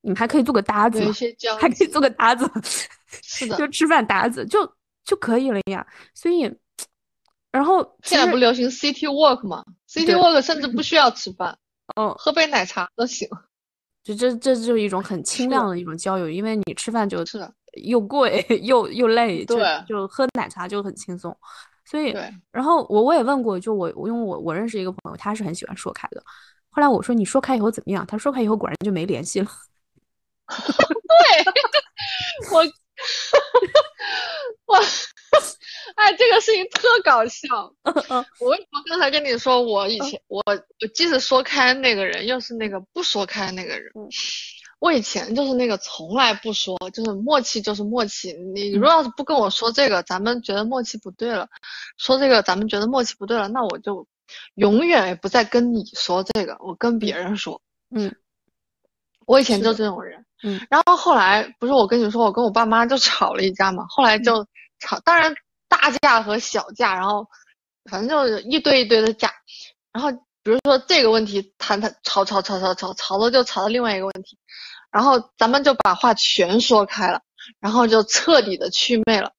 [0.00, 1.00] 你们还可以做个搭子，
[1.60, 2.50] 还可以做个搭子，
[3.22, 4.58] 是的， 就吃饭搭子就
[5.04, 5.86] 就可以了呀。
[6.14, 6.52] 所以。
[7.58, 11.58] 然后现在不流行 city walk 吗？city walk 甚至不需要吃饭，
[11.98, 13.28] 嗯，喝杯奶茶都行。
[14.04, 17.50] 就这这就是一种很清亮的一种交友，因为你吃饭就是
[17.82, 21.36] 又贵又又累，对，就喝奶茶就很轻松。
[21.84, 22.12] 所以，
[22.52, 26.22] 然后我我也问过，就我因为我我认识一个朋友，他是很喜欢说开的。
[26.70, 28.06] 后来我说你说开以后怎么样？
[28.06, 29.50] 他说开以后果然就没联系了。
[30.46, 31.44] 对，
[32.54, 32.62] 我
[34.66, 34.78] 我。
[35.96, 37.72] 哎，这个事情特搞笑。
[38.40, 43.90] 我为什么刚才跟你说，我以前我我既是说开那个人，又是那个不说开那个人。
[44.80, 48.32] 我以前就是那个从来不说，就是默契就是默契。
[48.54, 51.46] 你如果要是不跟我说这个，咱们觉得默契不对了；
[51.96, 54.06] 说这个，咱们觉得默契不对了，那我就
[54.54, 57.60] 永远也不再跟你说这个，我跟别人说。
[57.90, 58.14] 嗯，
[59.26, 60.24] 我以前就这种人。
[60.44, 63.84] 嗯，然后后来不是我跟你说，我跟我爸妈就 吵了一架嘛。
[63.88, 64.46] 后来就
[64.78, 65.34] 吵，当然。
[65.68, 67.28] 大架和小架，然后
[67.90, 69.32] 反正就是一堆一堆的架，
[69.92, 70.10] 然后
[70.42, 74.38] 比如说这个问题谈谈吵吵吵吵吵吵了就吵到另外一个问题，
[74.90, 77.20] 然后咱们就把话全说开了，
[77.60, 79.32] 然后就彻底的祛魅了，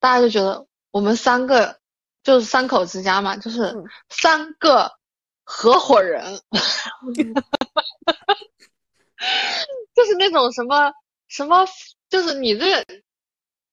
[0.00, 1.78] 大家就觉得我们三个
[2.22, 3.74] 就是三口之家嘛，就是
[4.08, 4.92] 三个
[5.44, 6.40] 合伙人，
[9.94, 10.92] 就是那种什么
[11.28, 11.66] 什么，
[12.10, 12.84] 就是你这个。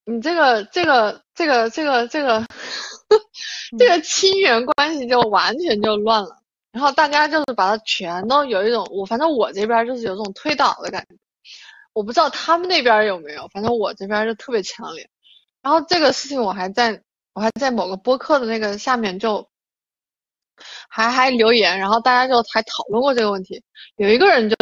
[0.05, 2.45] 你这个这个这个这个这个
[3.77, 6.37] 这个亲缘关系就完全就乱了，
[6.71, 11.15] 然后大家就是把它全都有一种我反正我这边就是有种推倒的感觉，
[11.93, 15.09] 我不知道他们那边有没有，反正我这边就特别强烈。
[15.61, 17.01] 然后这个事情我还在
[17.33, 19.47] 我还在某个播客的那个下面就
[20.89, 23.63] 还还留言，然后大家就还讨论过这个问题。
[23.95, 24.55] 有一个人就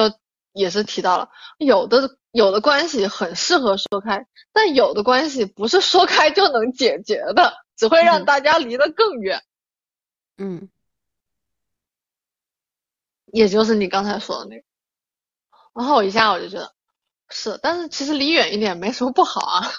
[0.53, 9.44] 也是提到了，有的有的关系很适合说开，但有的关系不是说开就能解决的，只会让大家离得更远。
[10.38, 10.70] 嗯，
[13.26, 14.65] 也就是你刚才说的那个。
[15.74, 16.74] 然后我一下我就觉得
[17.30, 19.72] 是，但是其实离远一点没什么不好啊。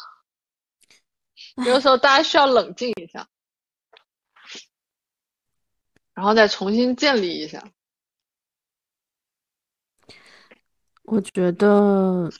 [1.56, 3.28] 有的时候大家需要冷静一下，
[6.14, 7.64] 然后再重新建立一下。
[11.12, 12.32] 我觉得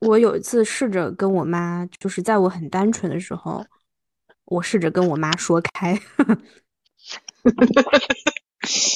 [0.00, 3.64] 我有一次试着跟我妈，就是在我很单纯的时候，
[4.46, 5.96] 我试着跟我妈说开。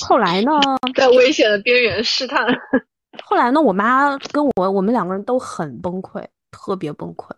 [0.09, 0.51] 后来呢，
[0.97, 2.45] 在危险的边缘试探。
[3.23, 7.31] 后来呢，我妈跟我，我们两个人都很崩溃，特别崩溃。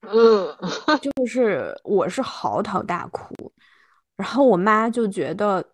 [0.00, 0.52] 嗯，
[1.00, 3.32] 就是我是嚎啕大哭，
[4.16, 5.64] 然后我妈就觉得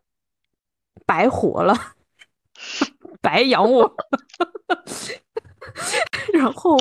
[1.06, 1.74] 白活了，
[3.20, 3.94] 白养我。
[6.32, 6.76] 然后，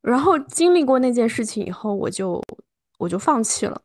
[0.00, 2.42] 然后经历过那件事情以后，我就
[2.98, 3.80] 我就放弃了。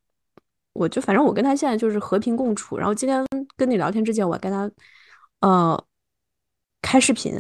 [0.74, 2.78] 我就反正我跟他现在就是和平共处。
[2.78, 3.26] 然后今天
[3.58, 4.70] 跟你聊天之前，我还跟他
[5.42, 5.86] 呃
[6.82, 7.36] 开视频，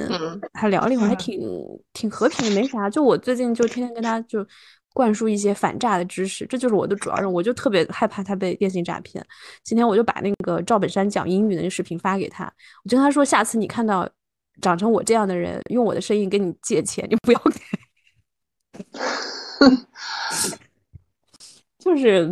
[0.53, 1.39] 还聊了一会儿，还挺
[1.93, 2.89] 挺和平的，没啥。
[2.89, 4.45] 就我最近就天天跟他就
[4.99, 7.35] 灌输一些反诈的知识，这就是我的主要任务。
[7.35, 9.25] 我就特别害怕他被电信诈骗。
[9.63, 14.05] 今天我就把那个赵本山讲英语的那视频发给他，我就跟他说：下次你看到
[14.61, 17.61] 长成我这样的人用我的声音跟你借钱，你不要给。
[21.79, 22.29] 就是。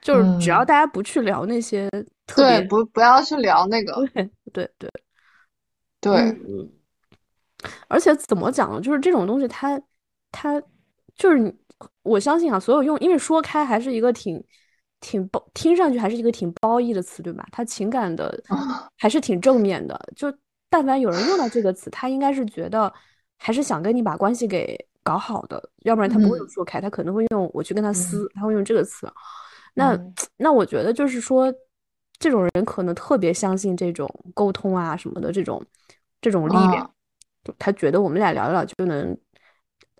[0.00, 1.90] 就是只要大家不去聊那些，
[2.36, 3.92] 对，不不要去聊那个，
[4.52, 4.88] 对对对
[6.00, 6.14] 对，
[6.48, 6.70] 嗯。
[7.88, 8.80] 而且怎么讲呢？
[8.80, 9.84] 就是这种东西，它它
[11.16, 11.54] 就是
[12.02, 14.42] 我相信啊，所有用，因为说开还是一个挺
[15.00, 17.46] 挺包，听上去还是一个挺褒义的词，对吧？
[17.52, 18.42] 他情感的
[18.98, 19.98] 还是挺正面的。
[20.14, 20.32] 就
[20.68, 22.92] 但凡有人用到这个词，他应该是觉得
[23.38, 29.10] 还是想跟你把关系给搞好的，要不然他不会用说开，他可能会用我去跟他撕，他会用这个词。
[29.74, 29.98] 那
[30.36, 31.52] 那我觉得就是说，
[32.18, 35.64] 这种人可能特别相信这种沟通啊什么的这种
[36.20, 36.90] 这种力量，
[37.58, 39.16] 他觉得我们俩聊一聊就能，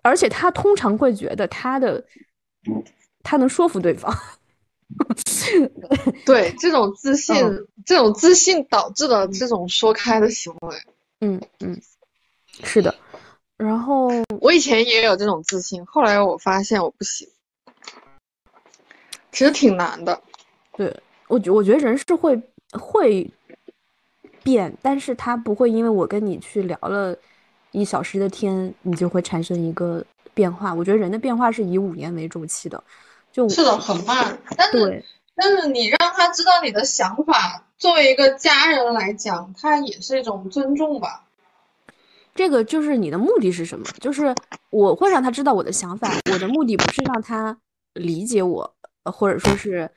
[0.07, 2.03] 而且他通常会觉得他的
[3.23, 4.15] 他能说服对方。
[6.25, 7.35] 对这种自信，
[7.85, 10.75] 这种自信导致的这种说开的行为，
[11.21, 11.79] 嗯嗯，
[12.63, 12.93] 是的。
[13.57, 17.27] 然后我以前也有这种自信，后来我发现我不行。
[19.31, 20.19] 其实挺难的，
[20.75, 20.95] 对
[21.27, 22.41] 我觉我觉得人是会
[22.71, 23.29] 会
[24.43, 27.15] 变，但是他不会因为我跟你去聊了
[27.79, 30.73] 一小时的天，你就会产生一个变化。
[30.73, 32.83] 我觉得人的变化是以五年为周期的，
[33.31, 34.37] 就是的很慢。
[34.55, 35.03] 但是
[35.35, 41.23] 但是你让他知道你的想法，作为一个家人来讲，他也是一种尊重吧。
[42.33, 43.85] 这个就是你的目的是什么？
[43.99, 44.33] 就是
[44.69, 47.57] 我会让他知道我的想法，我的目的不是让他
[47.93, 48.73] 理解我。
[49.09, 49.89] 或者说是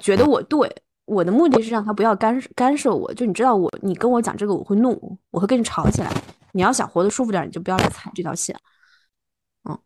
[0.00, 6.10] 觉得我对我的目的是让他不要干干涉我，就你知道我你跟我讲这个我会怒，我会跟你吵起来。
[6.52, 8.56] 你要想活得舒服点，你就不要来踩这条线。
[9.64, 9.78] 嗯，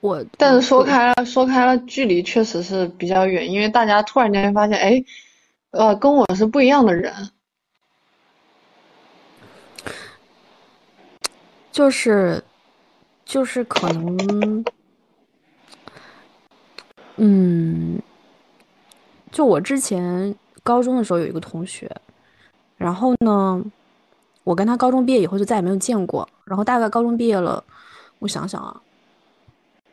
[0.00, 5.04] 我但是说开了说开了，距离确实是比较远，因为大家突然间发现，哎。
[5.70, 7.12] 呃，跟我是不一样的人，
[11.70, 12.42] 就是
[13.26, 14.64] 就是可能，
[17.18, 18.00] 嗯，
[19.30, 21.88] 就我之前高中的时候有一个同学，
[22.76, 23.62] 然后呢，
[24.42, 27.62] 我跟他高中毕业以后就再也没有见过，然后大概高中毕业了，
[28.18, 28.80] 我想想啊，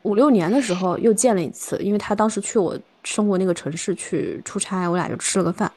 [0.02, 2.76] 五六年的时候又见了一次，因为他当时去我。
[3.06, 5.70] 生活那个城市去出差，我俩就吃了个饭。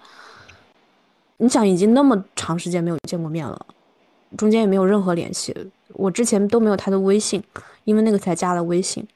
[1.37, 3.67] 你想，已经那么长时间没有见过面了，
[4.35, 5.55] 中间也没有任何联系。
[5.89, 7.43] 我之前都没有他的微信，
[7.83, 9.07] 因为那个才加了微信。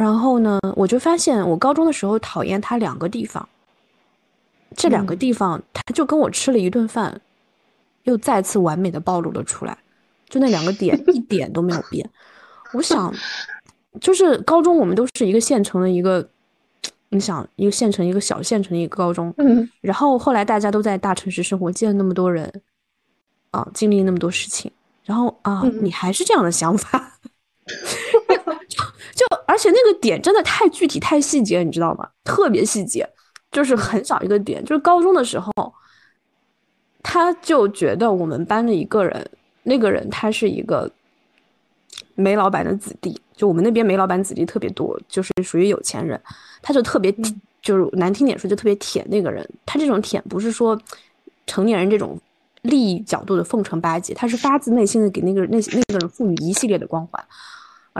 [0.00, 3.46] 然后呢，我就发现我高中的时候讨厌他两个地方，
[4.74, 7.20] 这两个地方他就跟我吃了一顿饭，
[8.04, 9.76] 又再次完美的暴露了出来。
[10.30, 12.08] 就那两个点一点都没有变。
[12.72, 13.12] 我想，
[14.00, 16.26] 就是高中我们都是一个县城的一个。
[17.12, 22.62] 你想一个县城，一个小县城的一个高中，嗯，然后后来大家都在大城市生活，见了那么多人，
[23.50, 24.70] 啊，经历那么多事情，
[25.04, 27.18] 然后啊，你还是这样的想法，
[29.46, 32.08] 而且那个点真的太具体、太细节，你知道吗？
[32.24, 33.08] 特别细节，
[33.50, 34.64] 就是很小一个点。
[34.64, 35.52] 就是高中的时候，
[37.02, 39.30] 他就觉得我们班的一个人，
[39.62, 40.90] 那个人他是一个
[42.14, 46.20] 煤老板的子弟，就我们那边煤老板子弟特别多，就是属于有钱人，
[46.62, 47.14] 他就特别，
[47.60, 49.46] 就是难听点说，就特别舔那个人。
[49.66, 50.80] 他这种舔不是说
[51.46, 52.18] 成年人这种
[52.62, 57.24] 利益角度的奉承巴结，他是发自内心的给那个那那个人赋予一系列的光环。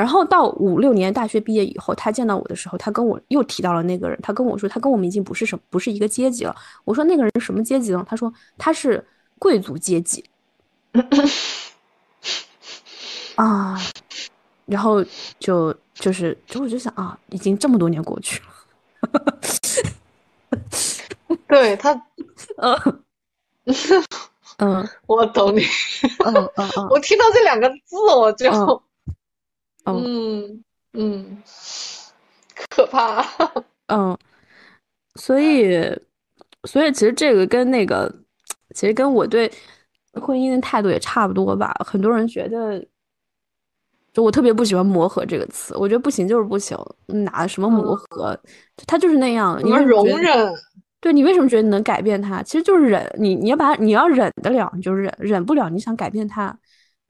[0.00, 4.18] 然后到五六年大学毕业以后，他见到我的时候，他跟我又提到了那个人。
[4.22, 6.56] 他跟我说，他跟我们已经不是什不是一个阶级了。
[6.86, 8.02] 我说那个人什么阶级呢？
[8.08, 9.06] 他说他是
[9.38, 10.24] 贵族阶级。
[13.34, 13.78] 啊，
[14.64, 15.04] 然后
[15.38, 19.38] 就就是就我就想啊，已经这么多年过去了。
[21.46, 21.92] 对他，
[22.56, 23.02] 嗯
[24.56, 25.60] 嗯，我懂你。
[26.24, 28.82] 嗯嗯嗯，我听到这两个字，我就。
[29.87, 31.43] 嗯嗯，
[32.69, 33.25] 可怕。
[33.88, 34.16] 嗯，
[35.14, 35.81] 所以，
[36.64, 38.12] 所以其实这个跟那个，
[38.75, 39.51] 其实跟我对
[40.14, 41.75] 婚姻的态度也差不多吧。
[41.85, 42.85] 很多人觉得，
[44.12, 48.38] 就我特别不喜欢“磨合”这个词，我觉得不行就是不行，哪什么磨合，
[48.87, 49.61] 他就是那样。
[49.64, 50.53] 你容忍？
[51.01, 52.43] 对你为什么觉得你能改变他？
[52.43, 53.11] 其实就是忍。
[53.19, 56.57] 你你要把你要忍得了，你就忍；忍不了，你想改变他。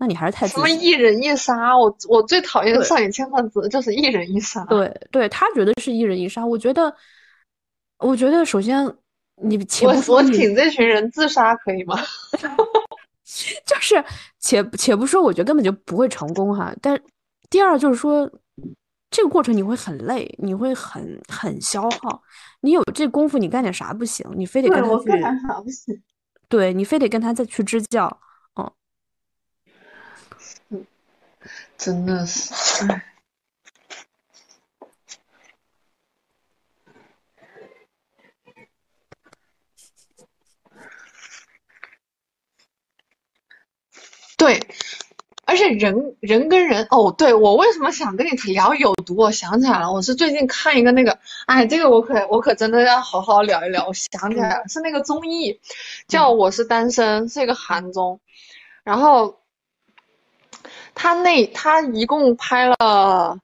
[0.01, 1.77] 那你还是太什么一人一杀？
[1.77, 4.65] 我我最讨厌上野千鹤子就是一人一杀。
[4.65, 6.45] 对对，他觉得是一人一杀。
[6.45, 6.91] 我觉得，
[7.99, 8.91] 我觉得首先
[9.43, 12.01] 你 且不说我挺这群人自杀可以吗？
[13.67, 14.03] 就是
[14.39, 16.75] 且且不说，我觉得根本就不会成功哈。
[16.81, 16.99] 但
[17.51, 18.27] 第二就是说，
[19.11, 22.23] 这个过程你会很累，你会很很消耗。
[22.63, 24.27] 你有这功夫，你干点啥不行？
[24.35, 26.03] 你非得跟他去，干啥不行？
[26.49, 28.19] 对你非得跟他再去支教。
[31.81, 33.03] 真的是，唉。
[44.37, 44.61] 对，
[45.47, 49.17] 而且人人跟人哦，对我为什么想跟你聊有毒？
[49.17, 53.87] 我想起来了，我是最近看一个那个，哎，这个我可我可真的要好好聊一聊。
[53.87, 55.59] 我想起来了，是那个综艺，
[56.09, 58.21] 叫《我是单身》，是一个韩综，
[58.85, 59.40] 然后。
[60.95, 63.39] 他那他一共拍了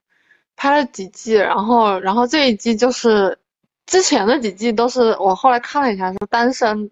[0.55, 3.37] 拍了几季，然后然后这一季就是
[3.85, 6.89] 之前的几季都是我后来看了一下是单身，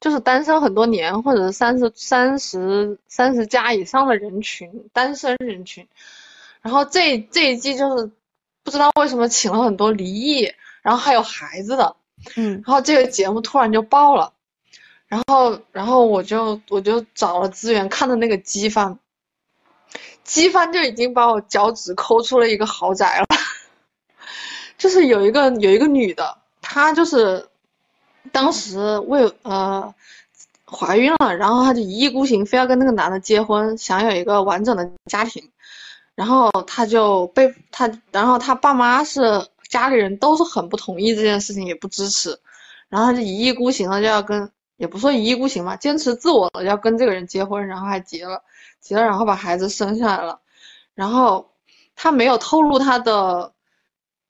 [0.00, 5.86] 就是单身很多年或者是三十三十三十加以上的人群单身人群，
[6.60, 8.10] 然后这这一季就是
[8.62, 11.96] 不知道为什么请了很多离异然后还有孩子的，
[12.36, 14.32] 嗯，然后这个节目突然就爆了，
[15.06, 18.98] 然后然后我就我就找了资源看的那个机翻。
[20.24, 23.26] 机翻就已经把我脚趾抠出了一个豪宅了，
[24.78, 27.46] 就是有一个有一个女的，她就是
[28.32, 29.94] 当时为呃
[30.66, 35.50] 怀孕了，然后她就一意孤行，非要跟那个男的结婚，想有一个完整的家庭，
[36.14, 42.40] 然后她就被她，然后她爸妈是家里人都是很不同意这件事情，也不支持，
[42.88, 48.42] 然后她就一意孤行了，就要跟也不说一意孤行吧，坚持自我了，要跟这个人结婚，然后还结了。
[48.84, 50.40] 结了，然后把孩子生下来了，
[50.94, 51.50] 然后
[51.96, 53.54] 他没有透露他的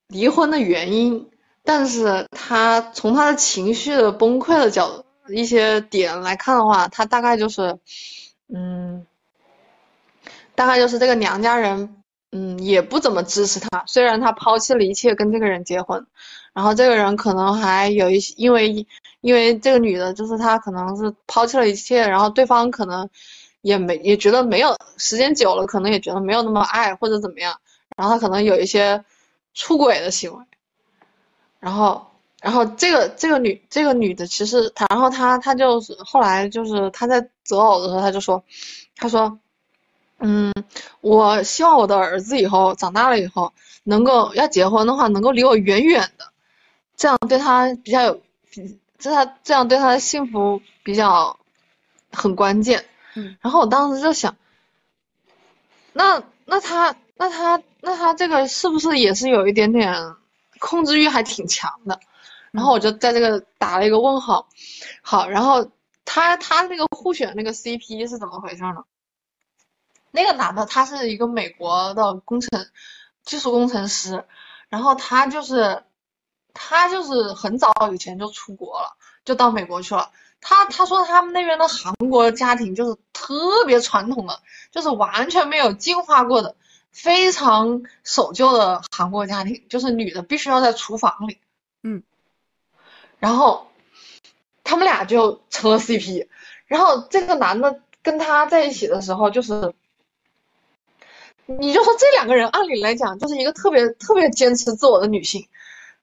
[0.07, 1.29] 离婚的原因，
[1.65, 7.81] 但是他从他的情绪的崩溃的角一些点来看的话，他大概就是，
[8.49, 9.05] 嗯，
[10.55, 11.97] 大概就是这个娘家人，
[12.31, 16.07] 嗯，也不怎么支持他，虽然他抛弃了一切跟这个人结婚，
[16.53, 18.87] 然后这个人可能还有一些，因为
[19.21, 23.11] 因为这个女的，就是他可能是抛弃了一切，然后对方可能。
[23.65, 27.59] 也没也觉得没有时间久了，可能也觉得没有那么爱或者怎么样，
[27.97, 29.03] 然后他可能有一些
[29.55, 30.45] 出轨的行为，
[31.61, 32.07] 然后
[32.43, 38.45] 然后这个这个女这个女的其实她然后她她就是后来就是她在择偶的时候她就说，
[38.97, 39.39] 她说，
[40.19, 40.53] 嗯，
[41.01, 46.27] 我希望我的儿子以后长大了以后能够要结婚的话能够离我远远的，
[46.97, 48.21] 这样对他比较有，
[48.99, 51.39] 这他这样对他的幸福比较
[52.13, 52.85] 很关键。
[53.15, 54.37] 嗯，然后我当时就想，
[55.93, 60.17] 那那他那他那他这个是不是也是有一点点
[60.59, 62.01] 控制欲还挺强的？
[62.51, 64.49] 然后我就在这个打了一个问号。
[65.03, 65.71] 好，然后
[66.05, 68.85] 他他那个互选那个 CP 是怎么回事呢？
[70.11, 72.67] 那个男的他是一个美国的工程
[73.25, 74.25] 技术工程师，
[74.69, 75.83] 然后他就是
[76.53, 80.11] 他就是很早以前就出国了，就到美国去了。
[80.47, 84.41] 他他说他们那边的韩国家庭就是特别传统的，
[84.71, 86.55] 就是完全没有进化过的，
[86.93, 91.39] 非常守旧的韩国家庭，就是女的必须要在厨房里，
[91.83, 92.03] 嗯，
[93.19, 93.69] 然后
[94.65, 96.29] 他们俩就成了 CP，
[96.67, 99.73] 然后这个男的跟他在一起的时候，就是
[101.47, 105.49] 你就说这两个人按理来讲就是一个特别特别坚持自我的女性，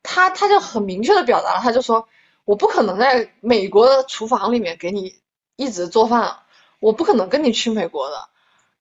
[0.02, 2.08] 她她就很明确的表达了，她就说
[2.46, 5.16] 我不可能在美国的厨房里面给你
[5.56, 6.38] 一直做饭，
[6.80, 8.28] 我不可能跟你去美国的。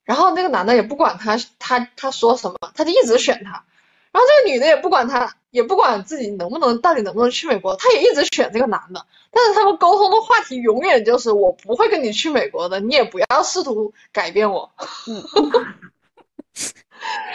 [0.05, 3.65] 然后那个男的也不管他，他他说什么，他就一直选他。
[4.13, 9.07] 然后这个女的也不管他，也不管自己能不能到底能不能去美国，她也一直选这个男的。
[9.31, 14.73] 但是他们沟通的话题永远就是我不会跟你去美国的，你也不要试图改变我。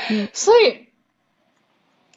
[0.10, 0.90] 嗯， 所以，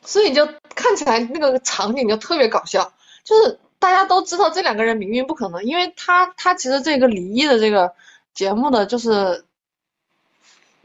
[0.02, 2.92] 所以就看起来那个场景就特别搞笑，
[3.22, 7.94] 就是大家都知道这两个人明明不可能，因为他他其实这个离异的这个
[8.34, 9.44] 节目的就是。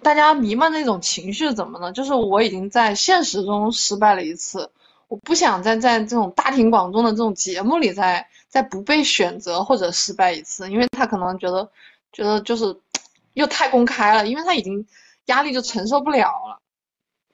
[0.03, 1.93] 大家弥漫的一种情绪怎么呢？
[1.93, 4.69] 就是我已经在现实中失败了一次，
[5.07, 11.71] 我不想再在这种大庭广众的这种节目里再再不被选择或者失败一次，因为他可能觉得
[12.11, 12.77] 觉得就是
[13.31, 14.85] 又太公开了，因为他已经
[15.27, 16.59] 压力就承受不了了。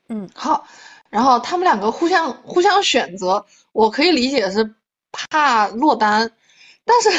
[0.07, 0.68] 嗯，好，
[1.10, 4.76] 然后他们两个互相互相选择，我可以理解是
[5.12, 6.32] 怕落单，
[6.86, 7.10] 但是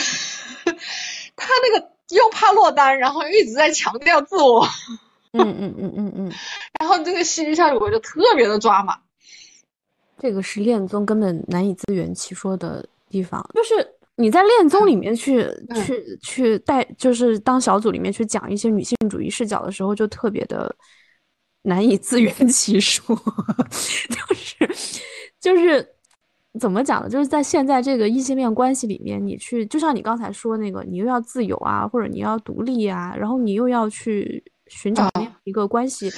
[1.37, 4.67] 他那个又怕落单，然后一直在强调自我。
[5.33, 6.33] 嗯嗯嗯嗯嗯，
[6.81, 8.99] 然后这个戏剧效果就特别的抓马，
[10.19, 13.75] 这个是恋综根本难以自圆其说的地方，就是
[14.17, 15.47] 你在恋综里面去
[15.85, 20.75] 去去带，就是当小组里面去讲一些女性主义视角的时候，就特别的
[21.63, 23.17] 难以自圆其说，
[24.11, 25.01] 就是
[25.41, 25.89] 就是
[26.59, 27.09] 怎么讲呢？
[27.09, 34.43] 就是在现在这个异性恋关系里面，你去就像你刚才说那个，你又要自由啊，或者你要独立啊，然后你又要去。
[34.73, 36.09] 寻找那样一个关系，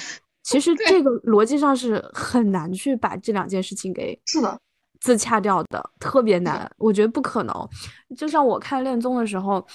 [0.42, 4.60] 其实这个逻辑上是很难去把这两件事情给是的
[5.00, 6.70] 自洽掉的，特别难。
[6.76, 7.68] 我觉得不可能。
[8.14, 9.66] 就像我看恋综的时候，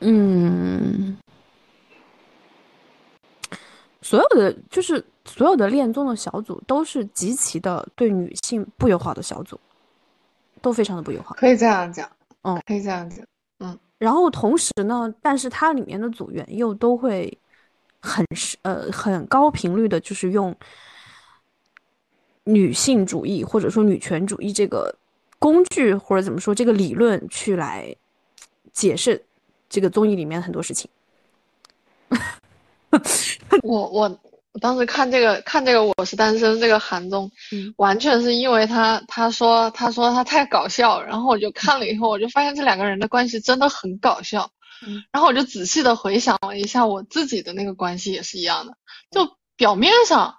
[0.00, 1.16] 嗯，
[4.06, 9.58] 所有的就是所有的恋综的小组都是极其的对女性不友好的小组，
[10.62, 11.34] 都非常的不友好。
[11.34, 12.08] 可以这样讲，
[12.42, 13.26] 嗯，可以这样讲。
[13.58, 17.36] 嗯然后同时呢，但是它里面的组员又都会
[17.98, 18.24] 很
[18.62, 20.54] 呃很高频率的，就是用
[22.44, 24.94] 女性主义或者说女权主义这个
[25.40, 27.92] 工具或者怎么说这个理论去来
[28.72, 29.20] 解释
[29.68, 30.88] 这个综艺里面很多事情。
[33.62, 34.20] 我我。
[34.52, 37.30] 我当时看这个看这个我是单身这个韩综，
[37.76, 44.50] 完全是因为他他说他说他太搞笑，然后我就看了以后，我就发现这两个人的关系真的很搞笑，
[45.12, 48.72] 然后我就仔细的回想了一下我自己的那个关系也是一样的，
[49.10, 50.36] 就表面上。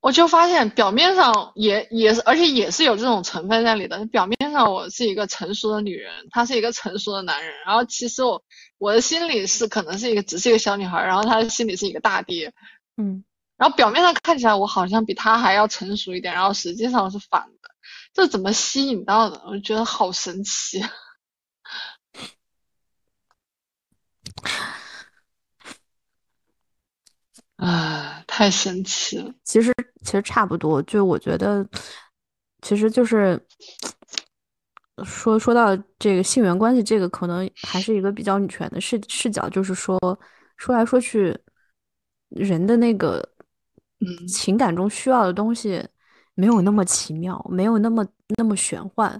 [0.00, 4.06] 我就发现表面上也也是，而且也是有这种成分在里的。
[4.06, 8.42] 表面上我是一个成熟的女人，他是一个成熟的男人，然后其实我
[8.78, 12.52] 我的心里是可能是一个只是一个小女孩，然后他的心里是一个大爹，
[12.96, 13.24] 嗯，
[13.56, 17.70] 然后表面上看起来我好像比他还要成熟一点，然后实际上是反的，
[18.12, 19.42] 这怎么吸引到的？
[19.46, 20.82] 我觉得好神奇。
[27.56, 29.34] 啊，太神奇了！
[29.44, 29.70] 其实
[30.02, 31.68] 其实差不多，就我觉得，
[32.62, 33.38] 其实就是
[35.04, 39.98] 说说到这个性缘关系，这个可能还是一个比较女权的视视角，就是说
[40.56, 41.36] 说来说去，
[42.28, 43.26] 人的那个
[44.00, 45.86] 嗯情感中需要的东西
[46.34, 49.10] 没有那么奇妙，没有那么那么玄幻，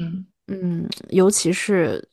[0.00, 2.06] 嗯嗯，尤其是。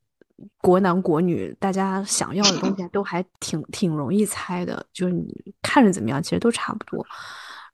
[0.61, 7.03] 国男国女，大家想要的东西 都还挺挺容易猜的，就是你看着怎么样，其实都差不多。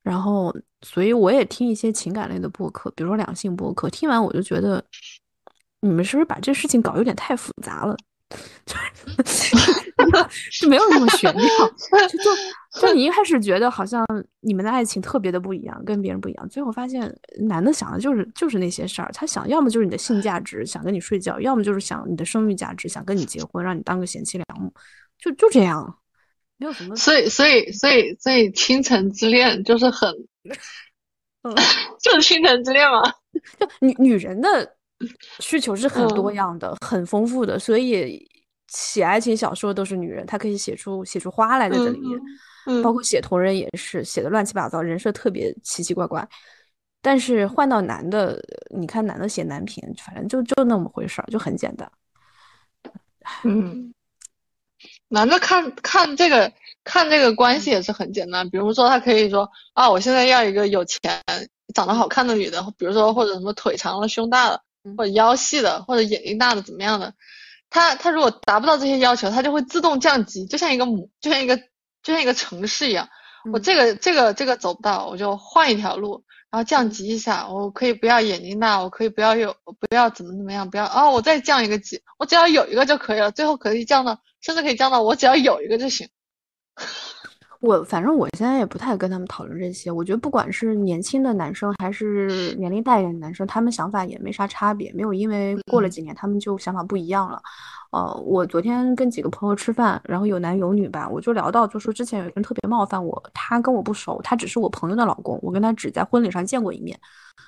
[0.04, 4.84] 然后，所以我也听一些情感类的播客，比如说两性播客，听完我就觉得，
[5.80, 7.96] 你们是不是把这事情搞有点太复杂了？
[10.60, 11.46] 就没有那么玄妙，
[12.10, 14.06] 就就就你一开始觉得好像
[14.42, 17.14] 你们的爱情特别的不一样，跟别人不一样，最后发现
[17.48, 24.74] 男的想的就是就是那些事儿，他想要么就是你的性价值，想跟你睡觉，要么就是想你的生育价值，想跟你结婚，让你当个贤妻良母，
[25.18, 25.98] 就就这样，
[26.64, 26.96] 没有什么。
[26.96, 30.10] 所以所以所以所以倾城之恋就是很，
[31.44, 31.54] 嗯，
[32.02, 33.02] 就是倾城之恋嘛？
[33.60, 34.78] 就女女人的。
[35.40, 38.26] 需求是很多样的，很丰富的，所以
[38.70, 42.18] 写爱情小说都是女人，她可以写出写出花来在这里面，
[42.68, 46.26] 嗯包括写同人也是写的乱七八糟，人设特别奇奇怪怪。
[47.02, 48.42] 但是换到男的，
[48.74, 51.92] 你看男的写男频，反正就就那么回事儿，就很简单。
[53.44, 53.94] 嗯，
[55.14, 56.52] 男的看看这个
[56.84, 61.00] 看这个关系也是很简单，比如说他可以说啊，我现在要一个有钱、
[61.72, 64.62] 长得好看的女的，比如说或者什么腿长了、胸大了，
[64.98, 67.14] 或者腰细的，或者眼睛大的，怎么样的？
[67.70, 71.58] 他他如果达不到这些要求，他就会自动降级，就像一个母，就像一个
[72.02, 73.08] 就像一个城市一样。
[73.52, 77.48] 我这个这个这个走不到，我就换一条路，然后降级一下。
[77.50, 83.32] 我可以不要眼睛大，我可以不要有，不要怎么怎么样，不要哦，我再降一个级，我只要有一个就可以了。
[83.32, 86.08] 最后可以降到，甚至可以降到我只要有一个就行。
[87.62, 89.90] 我反正我现在也不太跟他们讨论这些。
[89.90, 97.42] 我觉得不管是年轻的男生还是年龄大一点的男生，他们想法也没啥差别，没有因为过了几年他们就想法不一样了。
[97.94, 107.00] 呃，我昨天跟几个朋友吃饭，然后有男有女吧，我就聊到，就说之前有一个人特别冒犯我，他跟我不熟，他只是我朋友的老公，我跟他只在婚礼上见过一面。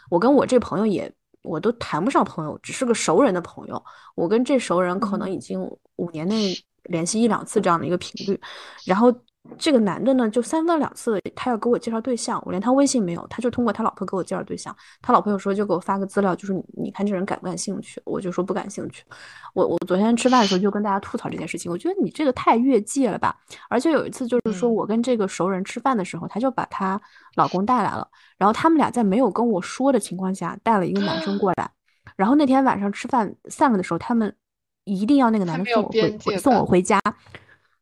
[0.10, 3.84] 我跟我这朋友也，我都谈不上朋友，只是个熟人的朋友。
[4.14, 5.60] 我跟这熟人可能已经
[5.98, 6.56] 五年内
[6.86, 8.40] 联系一两次这样的一个频率，
[8.86, 9.14] 然后。
[9.60, 14.76] 这个男的呢，就三番两次他要给我介绍对象，我连他微信没有，他就通过他老婆给我介绍对象。
[15.04, 18.02] 他老婆有时候就给我发个资料，就是你你看这人感不感兴趣？
[18.06, 19.04] 我就说不感兴趣。
[19.54, 23.38] 我我昨天吃饭的时候就跟大家吐槽这件事情，我觉得你这个太越界了吧。
[23.70, 27.00] 而且有一次就是说我跟这个熟人吃饭的时候，他就把他
[27.36, 28.08] 老公带来了，
[28.40, 31.70] 然后他们俩在没有跟我说的情况下带了一个男生过来，
[32.18, 34.36] 然后那天晚上吃饭散了的时候，他们
[34.86, 37.00] 一定要那个男的送我回送我回家。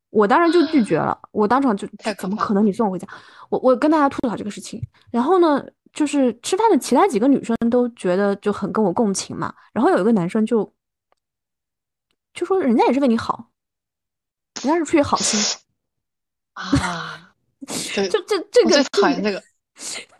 [0.09, 1.87] 我当然就拒绝了，我当场就
[2.19, 3.07] 怎么可能你送我回家？
[3.49, 4.79] 我我跟大家吐槽这个事情，
[5.09, 10.71] 然后呢，就是吃饭的其他几个女生都觉得就很跟我共情嘛，然后有一个男生就
[12.31, 13.49] 就说人家也是为你好，
[14.61, 15.39] 人家是出于好心
[16.53, 17.33] 啊，
[18.11, 19.43] 就这这个讨厌这个，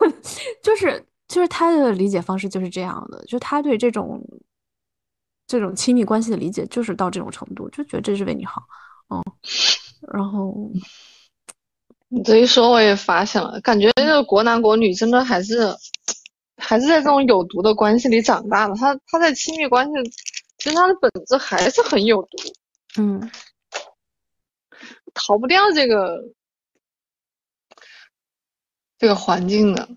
[0.60, 4.20] 就是就是他的理解方式就是这样的，就他对这种
[5.54, 8.60] 这种亲密关系的理解就是到这种程度，就觉得这是为你好，
[9.08, 9.22] 嗯。
[10.12, 10.52] 然后
[12.08, 15.72] 你这一说，我也发现了，感觉这个国男国女真的还是
[16.56, 18.74] 还是在这种有毒的关系里长大的。
[18.74, 19.92] 他他在亲密关系，
[20.58, 22.28] 其实他的本质还是很有毒，
[22.96, 23.30] 嗯，
[25.14, 26.20] 逃不掉这个
[28.98, 29.88] 这个环境的。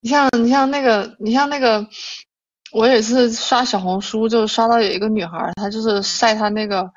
[0.00, 1.88] 你像你像那个你像那个，
[2.74, 6.92] 我也是刷小红书，就刷到有一个女孩，她就是晒她那个。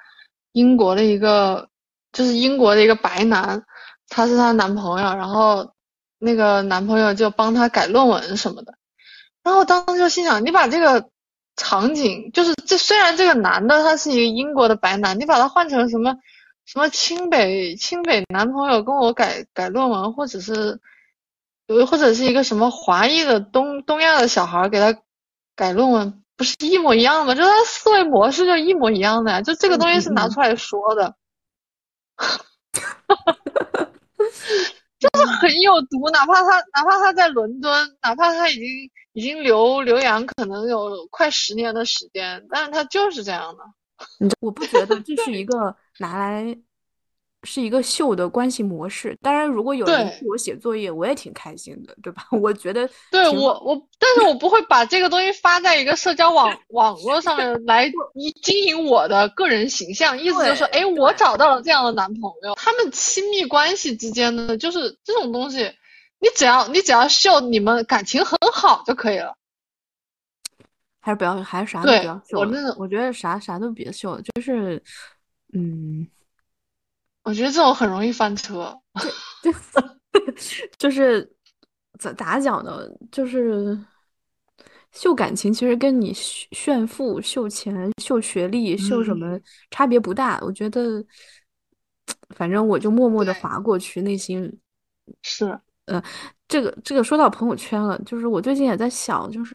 [0.53, 1.69] 英国的一个
[2.11, 3.61] 就是英国的一个白男，
[4.09, 5.71] 他是她男朋友，然后
[6.17, 8.73] 那个男朋友就帮她改论文什么的，
[9.43, 11.09] 然后当时就心想，你把这个
[11.57, 16.15] 场景，就是这虽然这个男的他是一个英国的白男，你把他换成什么
[16.65, 20.79] 什么清北清北男朋友跟我改改论文，或者是
[21.87, 24.99] 或者是一个什么华裔的东东亚的小孩给他
[25.57, 26.23] 改论文。
[26.37, 31.15] 不是一模一样吗，就他思维模式就一模一样的呀，就这个东西是拿出来说的，
[34.99, 36.07] 就是很有毒。
[36.13, 38.67] 哪怕他哪怕他在伦敦，哪怕他已经
[39.13, 43.63] 已经留留洋可能有快十年的时间，但是他就是这样的。
[44.19, 46.55] 你我不觉得这是一个拿来。
[47.43, 49.17] 是一个秀的关系模式。
[49.21, 52.25] 当然，如果有人替我写作业，我也挺开心的，对吧？
[52.41, 57.89] 我觉得，对我我，但是我不会把这个东西发在一个社交网 网络上面来
[58.41, 60.17] 经营我的个人形象。
[60.17, 65.71] 意思就是说，哎，我找到了这样的男朋友，他们亲密关系之间的就是这种东西，
[66.19, 69.35] 你只要你只要秀你们感情很好就可以了。
[70.99, 72.39] 还是不要，还是啥都不要秀。
[72.39, 74.81] 我真的，我觉得啥啥都别秀，就是，
[75.53, 76.05] 嗯。
[77.27, 78.73] 我觉得这种很容易翻车，
[79.43, 79.51] 就
[80.79, 81.29] 就是
[81.99, 82.87] 咋咋讲呢？
[83.11, 83.77] 就是
[84.93, 89.37] 秀感情，其实跟你炫富、秀钱、秀学历、秀什么
[89.71, 90.39] 差别不大。
[90.41, 91.03] 我觉得，
[92.29, 94.49] 反正我就默默的划过去，内心
[95.21, 96.01] 是呃，
[96.47, 99.53] 这个这个说到朋友圈了，就是我最近也在想，就是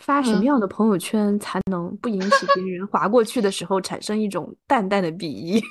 [0.00, 5.62] 发什么样的朋友圈才能不引起别人划过去的时候产生一种淡淡的鄙夷。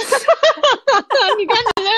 [1.38, 1.90] 你看你这，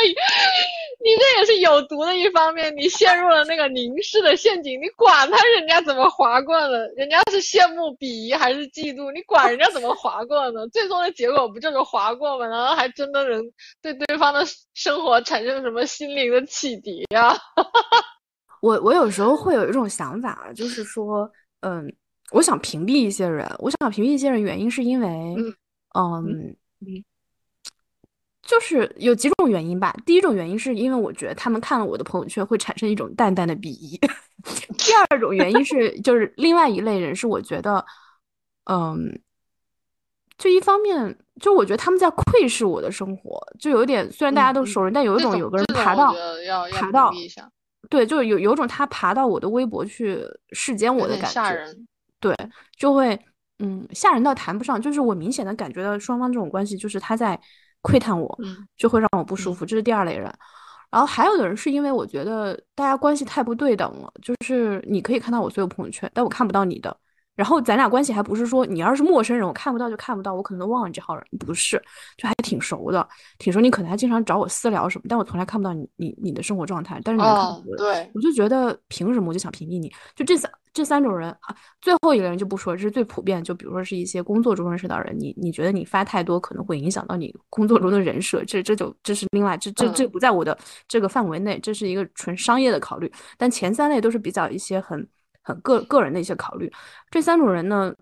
[1.05, 2.75] 你这也是有毒的一方面。
[2.77, 6.87] 你陷入了那个凝视的陷阱，你管他人家怎么划过呢？
[6.97, 9.13] 人家是羡慕、鄙夷还是嫉妒？
[9.13, 10.67] 你管人家怎么划过呢？
[10.73, 12.47] 最终的结果不就是划过吗？
[12.47, 13.43] 然后还真的能
[13.81, 14.45] 对对方的
[14.75, 17.37] 生活产生什么心灵的启迪呀？
[18.61, 21.29] 我我有时候会有一种想法，就是说，
[21.61, 21.93] 嗯，
[22.31, 25.09] 我想屏蔽一些人，我想屏蔽一些人，原因是因为，
[25.95, 26.57] 嗯。
[28.53, 29.97] 就是有几种原因吧。
[30.05, 33.99] 第一种原因是因为我觉得他们看了我的朋友圈会产生一种淡淡的鄙夷。
[34.77, 37.83] 第二种原因是，就是另外一类人是我觉得，
[38.65, 39.19] 嗯，
[40.37, 46.15] 就一方面就我觉得他们在窥视我的生活，就有点，虽然大家都熟人，但有一种有个人爬到
[46.73, 47.11] 爬到，
[47.89, 51.75] 对，就是有有种他爬到我的微博去视奸我的感觉，
[52.21, 52.37] 对，
[52.77, 53.19] 就会
[53.61, 57.41] 嗯吓人倒谈不上，就是我明显的感觉到双方这种关系就是他在
[57.83, 58.39] 窥探我，
[58.77, 60.33] 就会让我不舒服，这是第二类人。
[60.91, 66.95] 然后还有的人是因为我觉得大家关系太不对等了，就是你可以看到我所有朋友圈，但我看不到你的。
[67.35, 71.83] 然后咱俩关系还不是说你要是陌生人，我看不到就看不到，我可能都忘了你这号人，不是，
[72.19, 73.09] 就还挺熟的，
[73.39, 73.59] 挺熟。
[73.59, 77.01] 你可能还经常找我私聊什么，但我从来看不到你你你的生活状态。
[77.03, 79.91] 但是你看，对，我就觉得凭什么我就想屏蔽你？
[80.15, 83.43] 就这三这三种人啊，最后一个人就不说，这是最普遍。
[83.43, 90.57] 就比如说是一些工作中认识到人，你你觉得你发太多可能会影响到你工作中的人设，这这就这是另外这这这不在我的
[90.87, 93.11] 这个范围内，这是一个纯商业的考虑。
[93.39, 95.09] 但前三类都是比较一些很。
[95.43, 96.73] 很个个人的一些考虑，
[97.11, 97.93] 这三种人呢，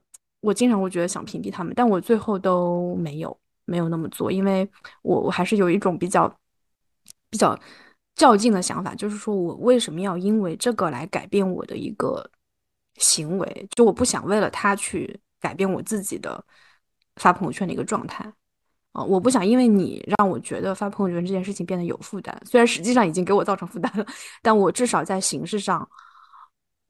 [0.41, 4.69] 我经常会觉得想屏蔽他们，但我最后都没有没有那么做，因为
[5.03, 6.31] 我我还是有一种比较
[7.31, 7.59] 比较
[8.15, 12.31] 较劲的想法，就是说我为什么要因为这个来改变我的一个
[12.97, 13.69] 行为？
[13.75, 16.45] 就我不想为了他去改变我自己的
[17.17, 18.31] 发朋友圈的一个状态
[18.93, 19.03] 啊！
[19.03, 24.05] 我不想因为你让我觉得发朋友圈这件事情变得有负担，虽然实际上已经给我造成负担了，
[24.43, 25.89] 但我至少在形式上。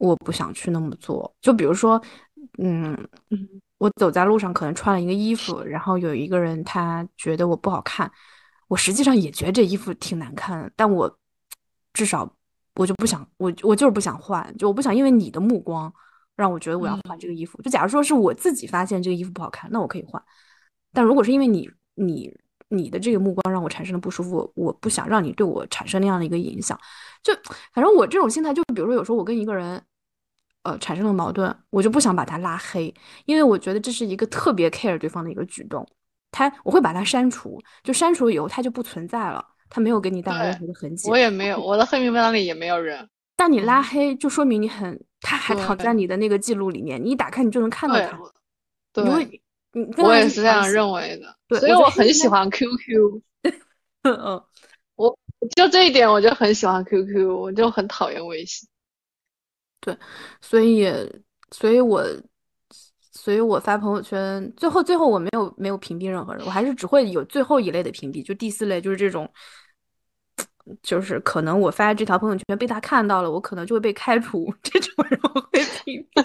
[0.01, 2.03] 我不想去那么做，就比如说，
[2.57, 2.97] 嗯，
[3.77, 8.11] 我走在路上可能穿了一个衣服，然后有一个人他觉得我不好看，
[8.69, 11.19] 我实际上也觉得这衣服挺难看，但我
[11.93, 12.35] 至少
[12.77, 15.93] 我就不想，我我就是不想换，就我不想因为你的目光
[16.35, 17.61] 让我觉得我要换这个衣服。
[17.61, 20.23] 就假如说是我自己发现这个衣服不好看，那我可以换，
[20.95, 22.35] 但如果是因为你你
[22.69, 26.79] 你的这个目光让我产生了不舒服，我不想让你对我产生那样的一个影响。
[27.23, 27.35] 就
[27.75, 29.85] 反正我这种心态，就比如说有时候我跟一个人。
[30.63, 32.95] 呃，产生了矛盾，我就不想把他拉黑，
[33.25, 35.87] 因为我觉得这是一个特别 care 对方的一个举动。
[36.33, 41.11] 他我会把他删除，就删除了以后他就不存在了，他没有给你带来任何的痕迹。
[41.11, 43.09] 我也没有，我的黑名单里也没有人。
[43.37, 48.19] 但你拉黑，就说明你很，他还躺在你的那个记录里面，你一打开你就能看到他。
[48.93, 49.05] 对，
[49.97, 51.37] 我也是这样认为的。
[51.49, 53.23] 对所以我很喜欢 QQ。
[54.03, 54.43] 嗯，
[54.95, 55.19] 我
[55.57, 58.69] 就这一点我就很喜欢 QQ，我就很讨厌微信。
[59.81, 59.97] 对，
[60.41, 60.87] 所以，
[61.51, 62.05] 所以我，
[63.13, 69.31] 所以我发朋友圈，最后，最后我没有没有屏蔽任何人，我还是只会有最后一类的屏蔽，就第四类，就是这种，
[70.83, 76.25] 就是可能我发这条朋友圈被他看到了，我可能就会被开除， 这种人我会屏蔽。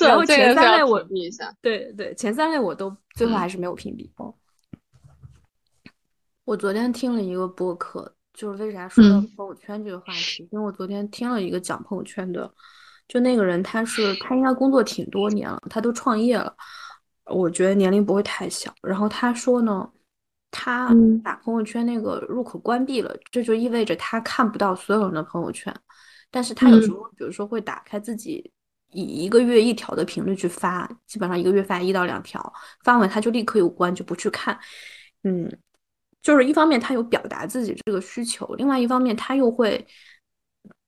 [0.06, 4.10] 然后前三类我屏蔽一下，对对，前三类我都最后还是没有屏蔽。
[6.44, 8.14] 我昨天听了一个播客。
[8.34, 10.46] 就是为啥说到朋友圈这个话题？
[10.50, 12.52] 因为我昨天听了一个讲朋友圈的，
[13.06, 16.52] 就那个人他是他应该工作挺多年了，他都创业了，
[17.26, 18.74] 我觉得年龄不会太小。
[18.82, 19.88] 然后他说呢，
[20.50, 25.72] 他把朋友圈那个入口关闭了，这就意味着他看不到所有人的朋友圈，
[26.30, 28.52] 但是他有时候比如说会打开自己
[28.90, 34.58] 以一个月一条的频率去发，基本上一个月发一到两条，发完他就立刻有关就不去看，
[35.22, 35.48] 嗯。
[36.24, 39.86] 就是一方面他有表达自己这个需求，另外一方面他又会，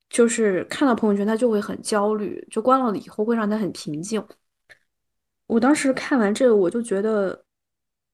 [0.09, 4.21] 就是看到朋友圈他就会很焦虑，就关了以后会让他很平静。
[5.45, 7.39] 我当时看完这个，我就觉得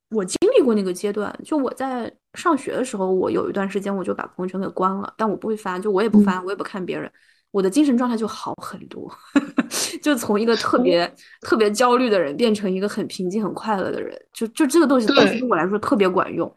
[0.09, 7.09] 我经历过那个阶段，就我在上学的时候，我有一段时间我就把朋友圈给关了，但我不会发，就我也不发，我也不看别人，
[7.51, 9.09] 我的精神状态就好很多，
[10.03, 11.09] 就从一个特别
[11.39, 16.53] 特别焦虑的人变成一个很平静很快乐的人，就就这个东西对于我来说特别管用。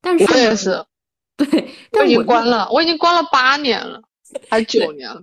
[0.00, 0.84] 但是我也是，
[1.36, 4.00] 对，我已经关了，我已经关了八年了，
[4.48, 5.22] 还九年了。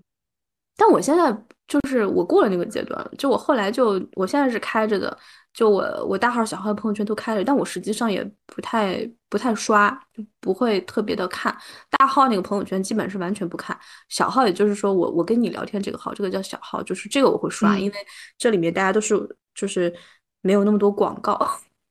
[0.77, 1.31] 但我现在
[1.67, 5.17] 就是我过了那个阶段，就我后来就我现在是开着的，
[5.53, 11.57] 就我我大号小号的朋友圈都开着，但我实际上也不太不太刷，就不会特别的看
[11.91, 13.79] 大号那个朋友圈，基本是完全不看。
[14.09, 17.97] 小号也就是说我我跟你聊天这个号，这个叫小号，就是这个我会刷，因为
[18.37, 19.15] 这里面大家都是
[19.53, 19.95] 就是
[20.41, 21.39] 没有那么多广告。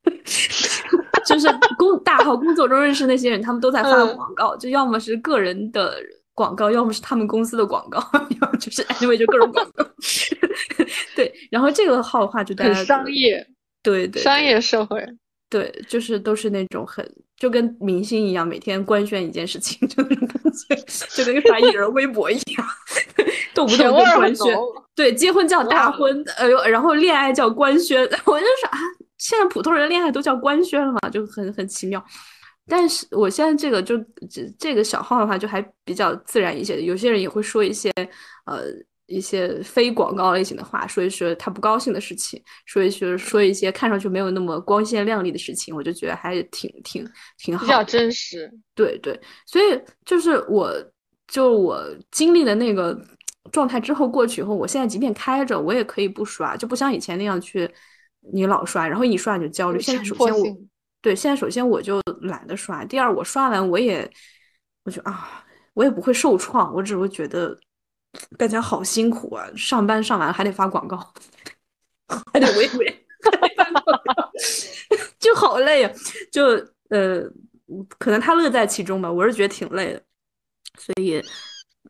[1.27, 1.49] 就是
[1.79, 5.97] 工 大号工作中认识那些人，他们都在发广告，就要么是个人的
[6.35, 7.99] 广告，要么是他们公司的广告，
[8.41, 9.85] 要么就是 anyway 就各种广告。
[11.16, 13.47] 对，然后这个号的话就大家商业，
[13.83, 15.05] 对对，商业社会，
[15.49, 22.66] 对，就是都是那种很就跟明星一样，每天官宣一件事情，就那种感觉，就跟发艺人微博一样，
[23.55, 24.59] 动不动就官宣。
[24.95, 28.79] 对，结婚叫大婚，呃，然后恋爱叫官宣，我就说啊。
[29.25, 32.05] 现在普通人恋爱都叫官宣了嘛，就很很奇妙。
[32.66, 33.97] 但是我现在这个就
[34.31, 36.83] 这这个小号的话，就还比较自然一些。
[36.83, 37.91] 有些人也会说一些
[38.45, 38.64] 呃
[39.07, 47.07] 一些非广告类型的话，说一说他不高兴的事情，说一说说一些看上去没有那么光鲜亮丽的事情，我就觉得还挺挺
[47.39, 48.51] 挺好，比较真实。
[48.75, 50.70] 对对，所以就是我
[51.29, 52.99] 就我经历的那个
[53.53, 57.70] 状态之后过去以后，我现在即便开着，我也可以不刷，就不像以前那样去
[58.33, 59.81] 你老刷，然后一刷你就焦虑。
[59.81, 60.47] 现在首先我
[61.01, 64.11] 对现在首先我就懒得刷，第二我刷完我也
[64.85, 65.45] 我就啊，
[65.75, 67.59] 我也不会受创，我只会觉得。
[68.39, 69.45] 大家好辛苦啊！
[69.57, 70.97] 上班上完还得发广告，
[72.33, 73.07] 还得维维
[75.18, 75.93] 就好累啊！
[76.31, 76.45] 就
[76.91, 77.29] 呃，
[77.99, 80.01] 可能他乐在其中吧，我是觉得挺累的。
[80.79, 81.20] 所以，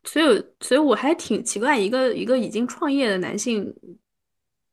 [0.05, 3.71] 所以，所以我还挺奇怪，一个一个已经创业的男性，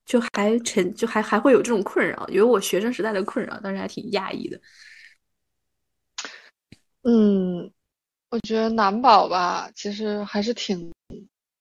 [0.05, 4.59] 就还成就还还会有这种困扰，有我学生时代的困扰，当时还挺压抑的。
[7.03, 7.71] 嗯，
[8.29, 10.91] 我觉得男宝吧，其实还是挺。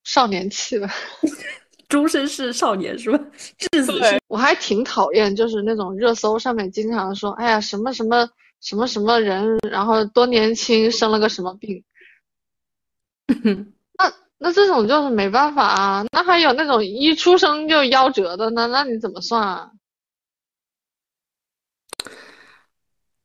[0.02, 0.88] 少年气的，
[1.86, 3.22] 终身是少年是吧？
[3.58, 4.18] 至死是。
[4.28, 8.28] 我还挺讨厌，就是那种热搜上面经常说，哎呀，什么什么
[8.60, 11.84] 什么什么人，然后多年轻，生了个什么病。
[14.40, 16.04] 那那这种就是没办法啊。
[16.12, 19.70] 那还有那种一出生就夭折的，呢那你怎么算啊？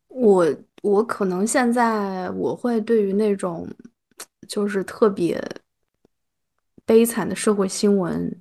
[0.10, 0.46] 我
[0.84, 3.68] 我可能现在我会对于那种，
[4.48, 5.44] 就是特别。
[6.88, 8.32] 悲惨的社会新闻，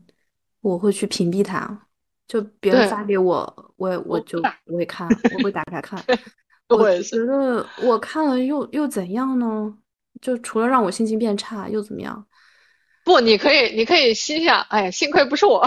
[0.61, 1.87] 我会去屏蔽它。
[2.29, 5.99] 就别人发给我，我我就不会看，我会打开看。
[6.69, 9.75] 我觉得我看了又又怎样呢？
[10.21, 12.27] 就除了让我心情变差，又怎么样？
[13.05, 15.67] 不，你可以，你可以心想，哎，幸亏不是我。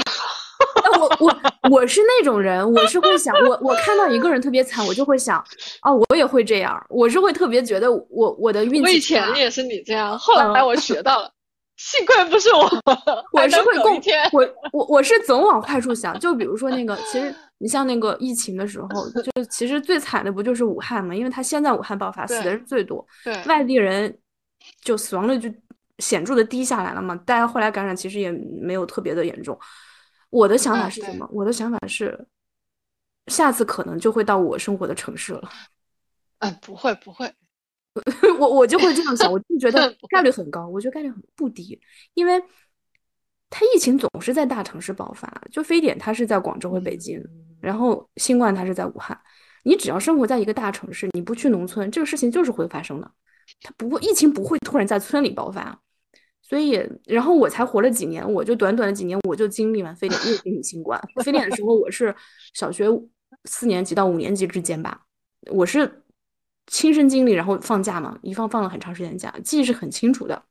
[0.99, 5.37] 我我我是那种人，我是会想，我我看到一个人特别惨，我就会想，
[5.81, 6.83] 啊，我也会这样。
[6.89, 8.81] 我是会特别觉得我我的运气。
[8.81, 11.31] 我以前也是你这样，后来我 学到了。
[11.77, 12.67] 幸亏不是我，
[13.31, 16.19] 我是会共我我我是总往坏处想。
[16.19, 18.87] 就比如说那个，其实你像那个疫情的时候，
[19.21, 21.13] 就其实最惨的不就是武汉嘛？
[21.13, 24.11] 因为他先在武汉爆发，死的人最多，对外地人
[24.81, 25.47] 就死亡率就
[25.99, 27.15] 显著的低下来了嘛。
[27.17, 29.57] 大家后来感染其实也没有特别的严重。
[30.29, 31.27] 我的想法是什么？
[31.31, 32.27] 我的想法是，
[33.27, 35.49] 下次可能就会到我生活的城市了。
[36.39, 37.33] 嗯，不会不会。
[38.37, 41.81] 我我就会这样想，我就觉得 概率很高，我觉得概率很不低，
[42.13, 42.39] 因为
[43.49, 47.19] 它疫情总是在大城市爆发，就非典它是在广州和北京，
[47.59, 49.19] 然后新冠它是在武汉。
[49.63, 53.11] 你只要生活在一个大城市，你不去农村，这个事情就是会发生的。
[53.61, 55.81] 它不会，疫情不会突然在村里爆发。
[56.47, 61.01] 所以，然后我才活了几年，我就短短的几年，我就经历完非典，又经历新冠。
[61.23, 62.15] 非典的时候，我是
[62.53, 62.87] 小学
[63.45, 65.01] 四年级到五年级之间吧，
[65.51, 66.03] 我是。
[66.69, 70.43] 亲身经历，然后放假嘛，一放放了很长时间假，记忆是很清楚的。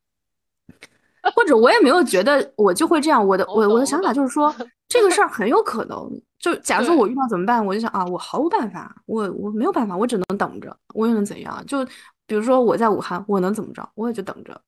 [1.37, 4.51] 或者我也没有觉得我就会这样，我的我我的想法就是说，
[4.89, 6.11] 这个事儿很有可能。
[6.39, 11.63] 就假如说我遇到怎么办，我就想啊，我毫无办法，我我没有办法，我只能等着，我又能怎样？
[11.67, 11.85] 就
[12.27, 13.87] 比如说我在武汉，我能怎么着？
[13.95, 14.59] 我也就等着，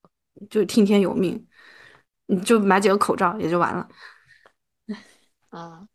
[0.50, 1.46] 就听天由命，
[2.26, 3.88] 你就买几个口罩也就完了。
[5.50, 5.86] 啊，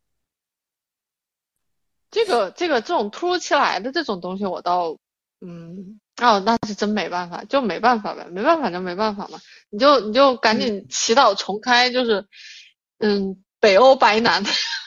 [2.12, 4.98] 这个这个这种突如其来的这种东西，我倒。
[5.46, 9.38] 嗯，哦，那是真没办法，就没办法呗，没办法就没办法嘛，
[9.70, 12.26] 你就你就赶紧祈祷重开，就是，
[13.00, 14.41] 嗯，北欧白男，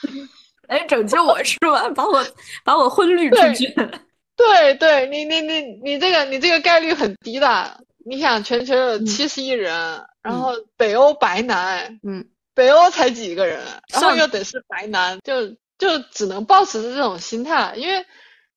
[0.66, 1.86] 哎拯救我是吧？
[1.90, 2.24] 把我
[2.64, 3.66] 把我婚绿出去。
[4.34, 13.61] 对对，你你你你这个你这个概率很低的，你想全球有七十亿人，然后北欧白男，嗯，北欧才几个人，
[13.92, 18.04] 然后又得是白男，就就只能保持着这种心态，因为。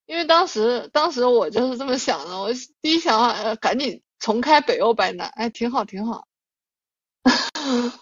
[0.06, 2.50] 因为当时，当时我就是这么想的，我
[2.82, 6.26] 第一想法呃赶紧重开北欧白男，哎，挺好，挺好。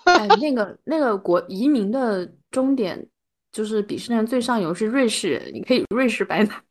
[0.05, 3.09] 哎， 那个那个国移民的终点
[3.51, 6.63] 就是鄙视链最上游是瑞士，你可以瑞士白男。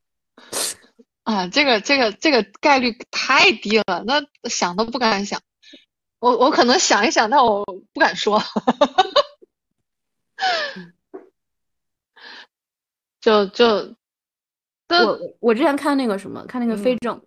[1.26, 5.40] 啊，这个这个这个概率太低了，那想都不敢想。
[6.20, 8.40] 我我可能想一想，但我不敢说。
[13.20, 13.96] 就就。
[14.88, 17.20] 我我之前看那个什么，看那个非正，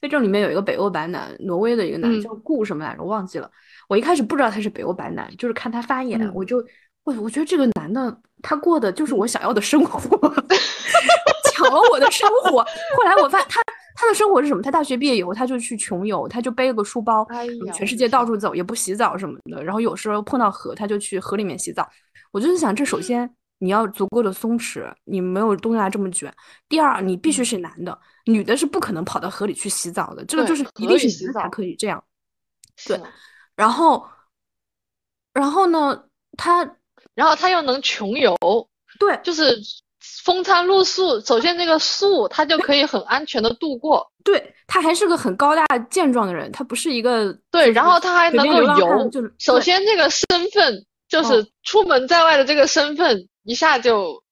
[0.00, 3.50] 非正里面有一个北欧白男，挪威的一个男叫顾什么来着，我忘记了。
[3.86, 6.56] 我一开始不知道他是北欧白男，就是看他发言，我就
[7.04, 10.00] 我我觉得这个男的他过的就是我想要的生活，
[11.62, 12.62] 抢了我的生活。
[12.96, 13.62] 后来我发现他
[13.94, 14.62] 他的生活是什么？
[14.62, 17.26] 他大学毕业以后他就去穷游，他就背了个书包，
[17.74, 19.62] 全世界到处走，也不洗澡什么的。
[19.62, 21.88] 然后有时候碰到河，他就去河里面洗澡。
[22.30, 23.34] 我就是想，这首先。
[23.58, 26.34] 你要足够的松弛，你没有东亚这么卷。
[26.68, 30.24] 第二，你必须是男的，女的是不可能跑到河里去洗澡的。
[30.24, 32.02] 这个就是一定是男的才可以这样。
[32.84, 33.00] 对，
[33.54, 34.04] 然后，
[35.32, 36.06] 然后呢？
[36.36, 36.68] 他，
[37.14, 38.36] 然后他又能穷游，
[38.98, 39.56] 对，就是
[40.24, 41.20] 风餐露宿。
[41.20, 49.08] 首先这个宿他就可以很安全的度过，对他还是个很高大健壮的人，他不是一个对，然后他还能够游。
[49.10, 54.22] 就首先这个身份就是出门在外的这个身份一下就，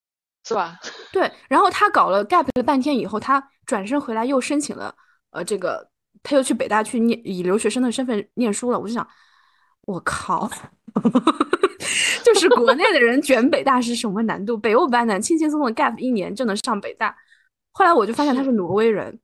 [0.46, 0.78] 是吧？
[1.12, 4.94] 对，然后他搞了 gap 了半天以后，他转身回来又申请了，
[5.30, 5.86] 呃，这个
[6.22, 8.78] 他又去北大去念以留学生的身份念书了。
[8.78, 9.06] 我就想，
[9.82, 10.50] 我靠。
[12.24, 14.56] 就是国内的人卷北大是什么难度？
[14.56, 17.16] 北欧班的轻轻松松 gap 一年就能上北大。
[17.72, 19.18] 后来我就发现他是挪威人，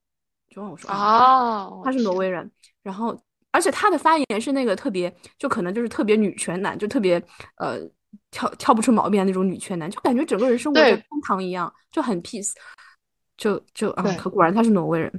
[0.48, 2.50] 就问我说哦，他是挪威人。
[2.82, 3.16] 然后，
[3.50, 7.22] 而且他的发言是那个特别，就可能就是特别女权男，就特别
[7.56, 7.78] 呃
[8.30, 12.52] 跳跳不出毛病的那种女权男，就感觉整个人生活在天堂一样，就很 peace。
[13.36, 15.12] 就就啊，可果然他是挪威人。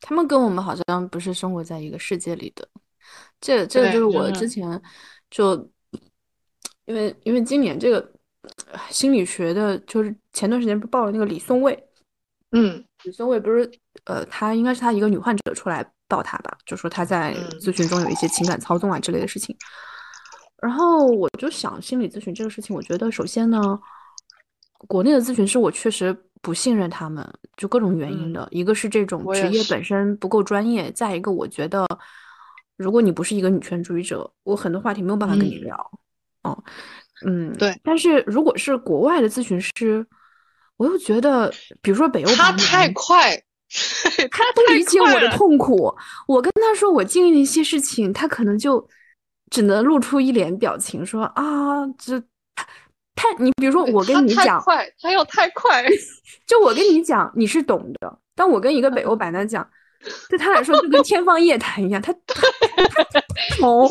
[0.00, 2.66] 他们跟我们好像不是生活在一个世界里的。
[3.44, 4.80] 这这个就是我之前。
[5.30, 5.68] 就
[6.84, 8.08] 因为因为今年这个
[8.88, 11.76] 心理学的，就是前段时间不报了那个李松蔚，
[12.52, 13.68] 嗯，李松蔚不是
[14.04, 19.56] 呃，他应该是他一个女患者出来报他吧，就说他在咨询中有一些情感操纵啊之类的事情。
[20.62, 23.60] 然后我就想，心理咨询这个事情，我觉得首先呢，
[24.86, 31.84] 国内的咨询师我确实不信任他们，就各种原因的，一个是这种职业本身不够专业，再一个我觉得。
[32.76, 35.76] 如果你不是一个女权主义者，我很多话题没有办法跟你聊。
[36.42, 36.58] 哦，
[37.24, 37.78] 嗯，对。
[37.84, 40.04] 但是如果是国外的咨询师，
[40.76, 43.36] 我又觉得，比如说北欧，他太快，
[44.30, 45.94] 他不理解我的痛苦。
[46.26, 48.86] 我跟他说我经历的一些事情，他可能就
[49.50, 52.20] 只能露出一脸表情，说啊，这
[53.14, 55.86] 太你比如说我跟你讲，快，他要太快。
[56.46, 58.18] 就我跟你讲，你是懂的。
[58.34, 59.66] 但我跟一个北欧版的讲。
[60.28, 62.42] 对他来说就跟天方夜谭一样，他他
[63.62, 63.88] 哦，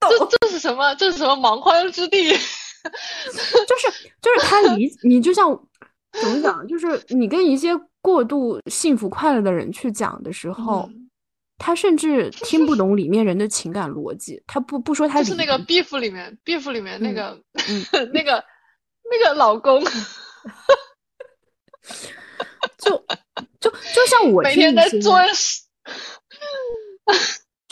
[0.00, 0.94] 这这是什么？
[0.96, 2.30] 这是什么蛮荒之地？
[2.34, 5.48] 就是就是他理 你就像
[6.20, 6.66] 怎么讲？
[6.68, 7.70] 就是你跟一些
[8.02, 10.88] 过度幸福快乐的人去讲的时候，
[11.58, 14.42] 他甚至听不懂里面人的情感逻辑。
[14.46, 17.40] 他不不说他就是那个 beef 里面 beef 里面那个
[18.12, 18.44] 那个
[19.10, 19.82] 那个老公。
[22.78, 22.90] 就
[23.60, 25.18] 就就像我每天在做，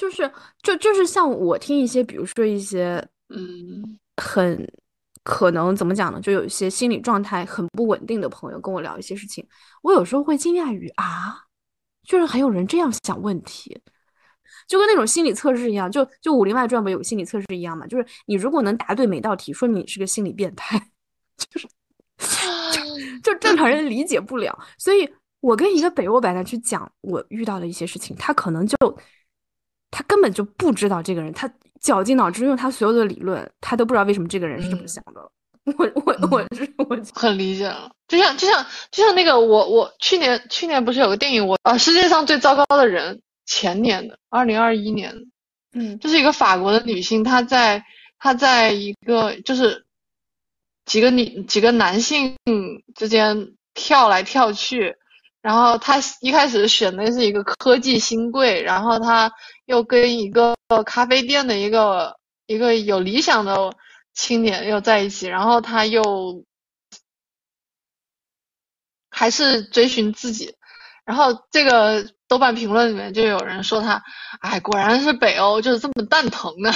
[0.02, 0.28] 就是
[0.64, 4.68] 就就是像我听一些，比如说一些嗯，很
[5.22, 6.20] 可能怎么讲呢？
[6.20, 9.46] 就有一些心理状态很不稳定的朋友跟我聊一些事情，
[9.82, 11.44] 我有时候会惊讶于啊，
[12.02, 13.80] 居然还有人这样想问题，
[14.66, 17.86] 就跟那种心理测试一样，就就《武林外传》不有心理测试一样嘛？
[17.86, 20.76] 就是你如果能答对每道题，说明你是个心理变态，
[21.38, 21.68] 就是。
[23.22, 25.08] 就正常人理解不了，所以
[25.40, 28.76] 我跟一个北欧白男去讲我遇到的一些事情，他可能就
[29.92, 31.48] 他根本就不知道这个人，他
[31.80, 35.30] 绞尽脑汁用他所有的理论，他都不知道为什么这个人是这么想的。
[35.78, 45.14] 我我我是我很理解了，就像就像就像那个我我去年去年不是有个电影我啊世界上最糟糕的人前年的二零二一年，
[45.72, 47.84] 嗯，就是一个法国的女性，她在
[48.18, 49.84] 她在一个就是。
[50.84, 52.36] 几个女几个男性
[52.96, 54.96] 之间跳来跳去，
[55.42, 59.30] 然后他一开始选的是一个科技新贵，然后他
[59.66, 62.16] 又跟一个咖啡店的一个
[62.46, 63.72] 一个有理想的
[64.14, 66.44] 青年又在一起，然后他又
[69.10, 70.54] 还是追寻自己，
[71.04, 74.02] 然后这个豆瓣评论里面就有人说他，
[74.40, 76.72] 哎，果然是北欧，就是这么蛋疼呢，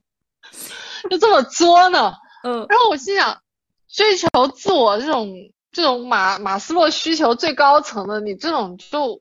[1.10, 2.12] 就这么作呢。
[2.42, 3.42] 嗯，然后我心想，
[3.88, 5.32] 追求自我这种
[5.72, 9.20] 这种马马斯洛需求最高层的，你这种就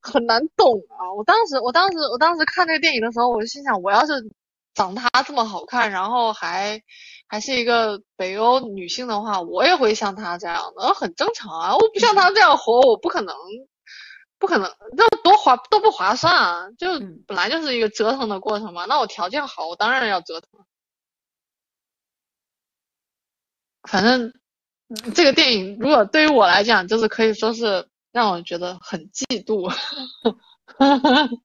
[0.00, 1.12] 很难懂啊！
[1.16, 4.12] 我当时我当时我当时看那个电影的时候，我就心想，我要是
[4.74, 6.82] 长她这么好看，然后还
[7.26, 11.74] 还是一个北欧女性的话，我也会像她这样的，很正常啊！
[11.76, 13.34] 我不像她这样活，我不可能，
[14.38, 16.70] 不可能，那多划都不划算啊！
[16.78, 16.88] 就
[17.26, 18.84] 本来就是一个折腾的过程嘛。
[18.86, 20.64] 那我条件好，我当然要折腾。
[23.88, 24.32] 反正
[25.14, 29.72] 这个电影，如果对于我来讲，就是可以说是让我觉得很嫉妒。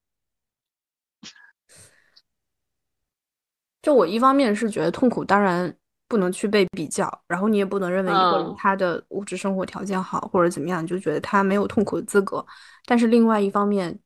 [3.81, 5.73] 就我一方面是觉得痛苦，当然
[6.09, 12.45] 不能去被比较，然后你也不能认为一个人他的物质生活条件好或者怎么样，就觉得他没有痛苦的资格。
[12.85, 13.97] 但是另外一方面，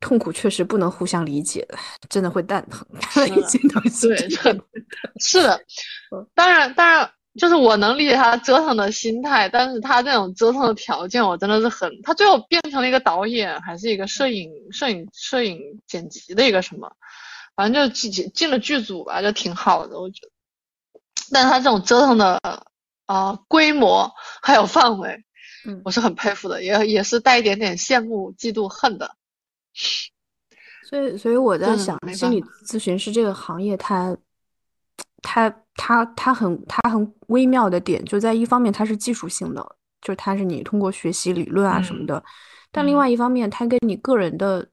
[0.00, 1.66] 痛苦确实不能互相理解，
[2.08, 2.84] 真的会蛋疼。
[3.14, 3.28] 对，
[5.20, 5.64] 是的，
[6.34, 7.08] 当然，当然。
[7.38, 11.90] 就是我能理解他折腾的心态，但是他这种折腾的条件，我真的是很。
[12.02, 16.92] 他最后变成了一个导演，还是一个摄影、摄影、摄影剪辑的一个什么？
[17.56, 20.30] 反正就进进了剧组吧，就挺好的，我觉得。
[21.32, 22.40] 但是他这种折腾的
[23.06, 24.12] 啊规模
[24.42, 25.24] 还有范围，
[25.66, 29.16] 嗯，我是很佩服的，也也是带一点点羡慕、嫉妒、恨的。
[30.88, 34.16] 所以，所以我在想，心理咨询师这个行业，它，
[35.24, 42.22] 它，它，它很，它很微妙的点，就在一方面它是技术性的，就是它是你通过学习理论啊什么的，
[42.70, 44.64] 但另外一方面，它跟你个人的，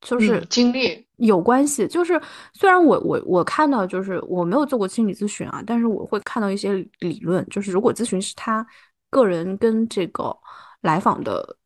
[0.00, 1.86] 就是经历有关系。
[1.88, 2.18] 就是
[2.54, 8.66] 虽然我我我看到，就是我没有做过心理咨询啊，但是我会看到一些理论，就是如果咨询师他
[9.10, 10.34] 个人跟这个
[10.80, 11.56] 来访的。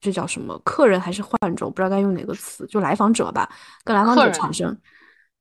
[0.00, 0.58] 这叫什么？
[0.64, 1.64] 客人还是患者？
[1.64, 3.48] 我不知道该用哪个词，就来访者吧，
[3.84, 4.76] 跟来访者产生，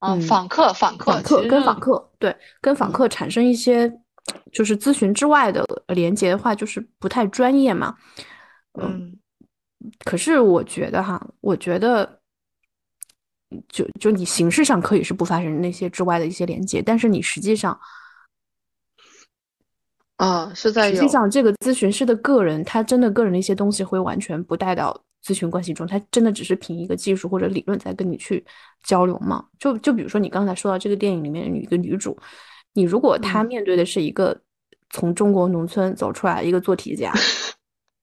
[0.02, 3.91] 嗯，访客，访客，访客跟访客，对，跟访客产生一些
[4.52, 7.95] 就是咨询之外的连接的话，就是不太专业嘛。
[8.82, 9.18] 嗯，
[10.04, 12.20] 可是我觉得哈，我觉得，
[13.70, 17.80] 就就你形式上可以是不发生那些之外的一些连接，但是你实际上。
[20.18, 28.44] 啊，是在实际上，这个咨询师的个人，他真的个人的一些东西会完全不带到咨询关系中，他真的只是凭一个技术或者理论在跟你去
[28.84, 29.46] 交流吗？
[29.60, 32.18] 就就比如说你刚才说到这个电影里面有一个女主，
[32.74, 34.40] 你如果她面对的是一个
[34.90, 37.14] 从中国农村走出来一个做题家，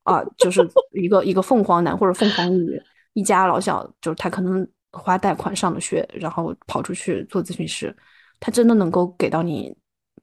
[0.05, 2.81] 啊，就是一个一个凤凰男或者凤凰女，
[3.15, 7.95] 一家老小，就是他可能花贷款上的学，然后跑出去做咨询师，
[8.39, 9.77] 他真的能够给到你？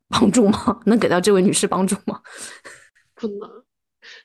[0.08, 0.80] 帮助吗？
[0.86, 2.22] 能给到这位女士帮助吗？
[3.16, 3.65] 不能。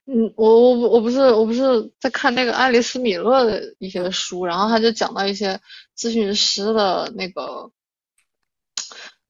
[0.07, 5.61] 嗯，我我我不是我不是在看那个爱丽丝米勒的一些书，然后他就讲到一些
[5.97, 7.71] 咨询师的那个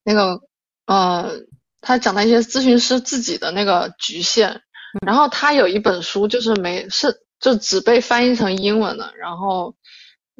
[0.02, 0.40] 那个
[0.86, 1.32] 呃，
[1.80, 4.62] 他讲到一些咨询师自己的那个局限。
[5.06, 9.74] 然后他有一本书就是没是就只被翻译成英文的，然后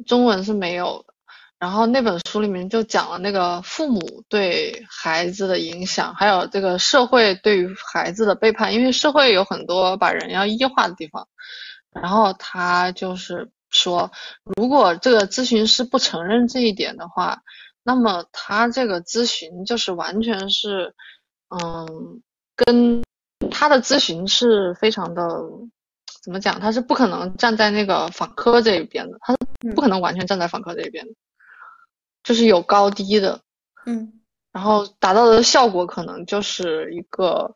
[0.05, 1.05] 中文是没有。
[1.61, 11.27] 然后那本书里面就讲了那个父母对孩子的影响，还有这个社会对于孩子的背叛，因为社会有很多把人要异化的地方。
[11.91, 14.11] 然后他就是说，
[14.57, 17.43] 如果这个咨询师不承认这一点的话，
[17.83, 20.95] 那么他这个咨询就是完全是，
[21.49, 22.23] 嗯，
[22.55, 23.03] 跟
[23.51, 25.23] 他的咨询是非常的，
[26.23, 26.59] 怎么讲？
[26.59, 29.39] 他是不可能站在那个访客这一边的，他是
[29.75, 31.13] 不可能完全站在访客这一边的。
[32.23, 33.41] 就是有高低的，
[33.85, 37.55] 嗯，然后达到的效果可能就是一个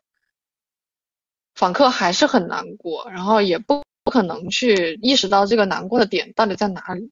[1.54, 7.10] 访客还是很难过，然后也不不可能去意识到这个难过的点到底在哪里，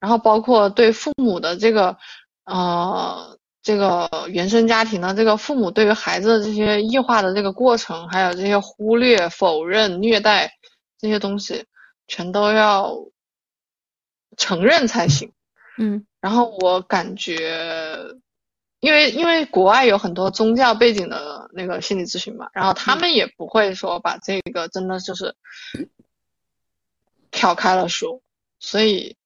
[0.00, 1.96] 然后包括对父母的这个
[2.44, 10.52] 呃这个原生家庭的这个父母对于孩子的这些异化的这个过程，还有这些忽略、否认、虐待
[10.98, 11.64] 这些东西，
[12.06, 12.94] 全都要
[14.36, 15.32] 承认才行，
[15.78, 16.06] 嗯。
[16.20, 17.98] 然后我感觉，
[18.80, 25.36] 因为因为国外有很多宗教背景的那个心理咨询嘛，然后他们也不会说把这个真的就是
[27.30, 28.20] 挑开了说，
[28.58, 29.16] 所以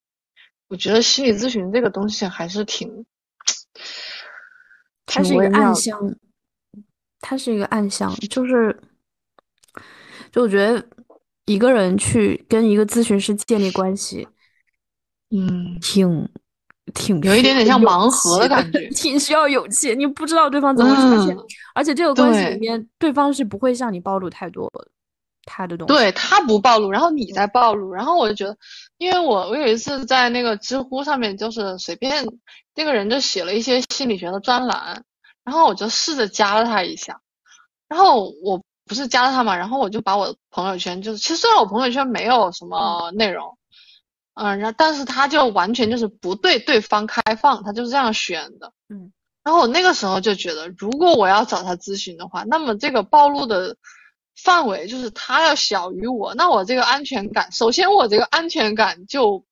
[0.68, 3.06] 我觉得心理咨询这个东西还是挺，
[5.06, 6.14] 它是一个暗箱，
[7.20, 8.78] 它是一个暗箱，就是，
[10.30, 10.86] 就我觉得
[11.46, 14.28] 一个人去跟一个咨询师建立关系，
[15.30, 16.28] 嗯，挺。
[16.92, 19.94] 挺有一点点像盲盒的感 觉，挺需要勇气。
[19.94, 21.36] 你不知道对方怎么出现，
[21.72, 24.68] 而且这个关系里面，对方是不会向你暴露太多
[25.44, 25.94] 他的东西。
[25.94, 27.92] 对他不暴露，然后你在暴露。
[27.92, 28.56] 然后我就觉得，
[28.98, 32.26] 因为我我有一次在那个知乎上面，就是随便
[32.74, 35.04] 那个人就写了一些心理学的专栏，
[35.44, 37.20] 然后我就试着加了他一下。
[37.88, 43.46] 然后我不是加了他嘛，然后我就把我朋友圈，就是其实虽然我朋友圈没有什么内容。
[43.46, 43.59] 嗯，
[44.46, 48.72] 然后但是他就完全就是不对对方开放，他就是这样选的。
[48.88, 49.12] 嗯，
[49.42, 53.76] 然后我那个时候就觉得，如果我要找他咨询的话，那么这个暴露的
[54.42, 59.44] 范围就是他要小于我，那我这个安全感，首先我这个安全感就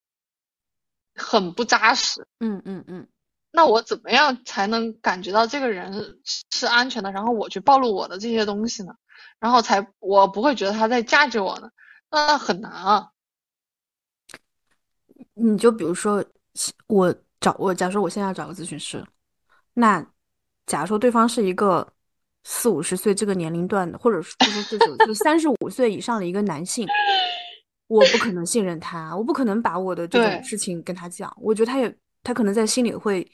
[1.15, 2.25] 很不扎实。
[2.39, 3.07] 嗯嗯嗯，
[3.51, 6.19] 那我怎么样才能感觉到这个人
[6.51, 7.11] 是安全的？
[7.11, 8.93] 然后我去暴露我的这些东西呢？
[9.39, 11.69] 然后才我不会觉得他在架着我呢？
[12.09, 13.09] 那很难啊。
[15.39, 16.23] 你就比如说，
[16.87, 19.03] 我找我，假如说我现在要找个咨询师，
[19.73, 20.05] 那
[20.65, 21.87] 假如说对方是一个
[22.43, 26.87] 四五十岁这个年龄段的，或者是就是这种就三十五岁以上的一个男性，
[27.87, 31.33] 我不可能信任他，我不可能把我的这种事情跟他讲。
[31.41, 33.25] 我觉得他也他可能在心里会，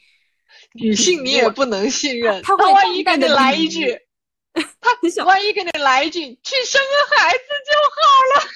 [0.74, 3.98] 女性你也不能信任，他 万一给你来一句，
[4.80, 8.48] 他万一给你来一句去生个孩子就好了。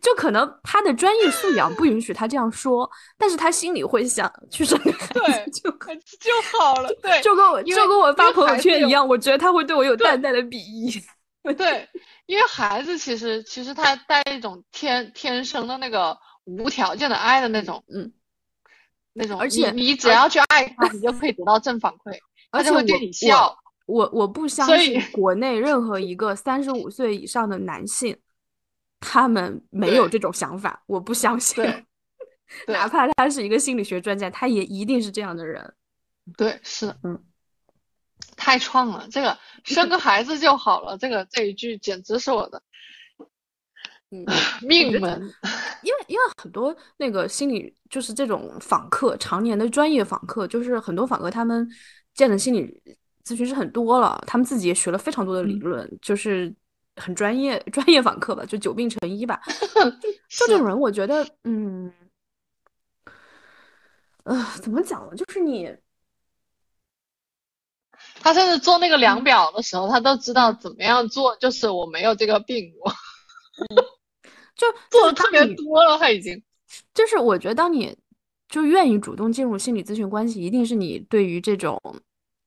[0.00, 6.88] 就可能他的专业素养不允许他这样说，但是他心里会想去生个孩子就就好了。
[7.02, 10.90] 对，就跟我就跟我发朋友圈一样，我觉得他会对我有淡淡的鄙夷。
[11.56, 11.88] 对，
[12.26, 18.10] 因为孩子其实其实他带一种天天生的那个无条件的爱的那种，嗯，
[19.12, 19.38] 那种。
[19.38, 22.18] 而且你只要去爱他，你就可以得到正反馈，
[22.50, 23.54] 而且会对你笑。
[23.86, 28.16] 我我不相信国内任何一个三十五岁以上的男性。
[29.00, 31.64] 他们没有这种想法，我不相信。
[32.66, 35.72] 哪怕他是一个心理学专家，他也一定是这样的人。
[36.36, 37.18] 对，是，嗯，
[38.36, 39.06] 太创了。
[39.10, 42.60] 这个 生个孩子就好了，这个这一句简直是我的，
[44.10, 44.26] 嗯，
[44.62, 45.32] 命门。
[45.82, 51.66] 因为因为很多那个心理就是这种访客，常年的专业访客，就是很多访客他们
[52.14, 52.82] 见的心理
[53.24, 56.52] 咨询师很多了，他们自己也学了非常多的理论，就是。
[56.96, 59.40] 很专业， 专业访客吧，就久病成医吧。
[60.28, 61.92] 就这种人，我觉得，嗯，
[64.24, 65.14] 呃，怎么讲呢？
[65.16, 65.74] 就是你，
[68.20, 71.36] 他甚至做那个量表的时候，他都知道怎么样做。
[71.36, 72.90] 就是我没有这个病，我
[74.54, 75.98] 就 做的特别多了。
[75.98, 76.42] 他已经，
[76.94, 77.96] 就是我觉得，当你
[78.48, 81.80] 就愿意主动进入心理咨询关系，一定是你对于这种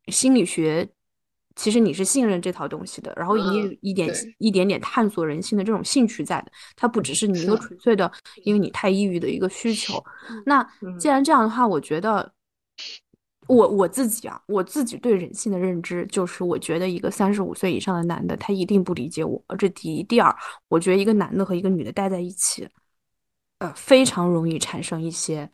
[0.07, 0.87] 心理学。
[1.55, 8.11] 其实你是信任这套东西的，然后一一点一点点探索人性的这种兴趣在的，它不只是你一个纯粹的，
[8.43, 10.03] 因为你太抑郁的一个需求。
[10.45, 10.67] 那
[10.99, 12.33] 既然这样的话，我觉得
[13.47, 19.43] 我我自己啊，我自己对人性的认知就是，我觉得一个三十五岁以上的男的，他一定不理解我。
[19.57, 20.35] 这第一，第二，
[20.69, 22.67] 我觉得一个男的和一个女的待在一起，
[23.59, 25.49] 呃，非常容易产生一些。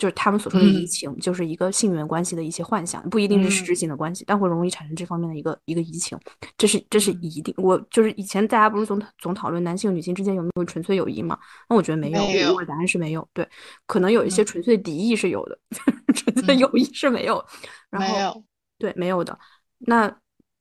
[0.00, 6.18] 就是他们所说的移情，就是一个性缘关系的一些幻想，不一定是实质性的关系，但会容易产生这方面的一个一个移情，
[6.56, 7.54] 这是这是一定。
[7.58, 11.38] 我就是以前大家不是总总讨论男性女性之间有没有纯粹友谊嘛？
[11.68, 13.28] 那我觉得没有，我答案是没有。
[13.34, 13.46] 对，
[13.86, 15.58] 可能有一些纯粹敌意是有的，
[16.14, 17.44] 纯粹友谊是没有。
[17.90, 18.42] 没有，
[18.78, 19.38] 对，没有的。
[19.80, 20.10] 那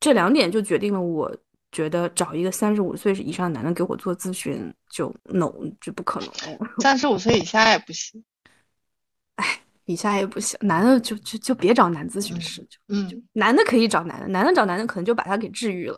[0.02, 1.34] 这两点就决定了，我
[1.72, 6.30] 觉得找一个三十五岁以上的男的给我做咨询就 no，就不可能。
[6.82, 8.22] 三十五岁以下也不行。
[9.40, 15.98] 哎，以下也不行，男的就就就别找男咨询师，就嗯，男的可以找男的，男的找男的可能就把他给治愈了，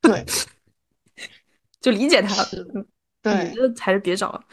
[0.00, 0.24] 对，
[1.80, 2.48] 就理解他了，
[3.20, 4.44] 对，女的还是别找了。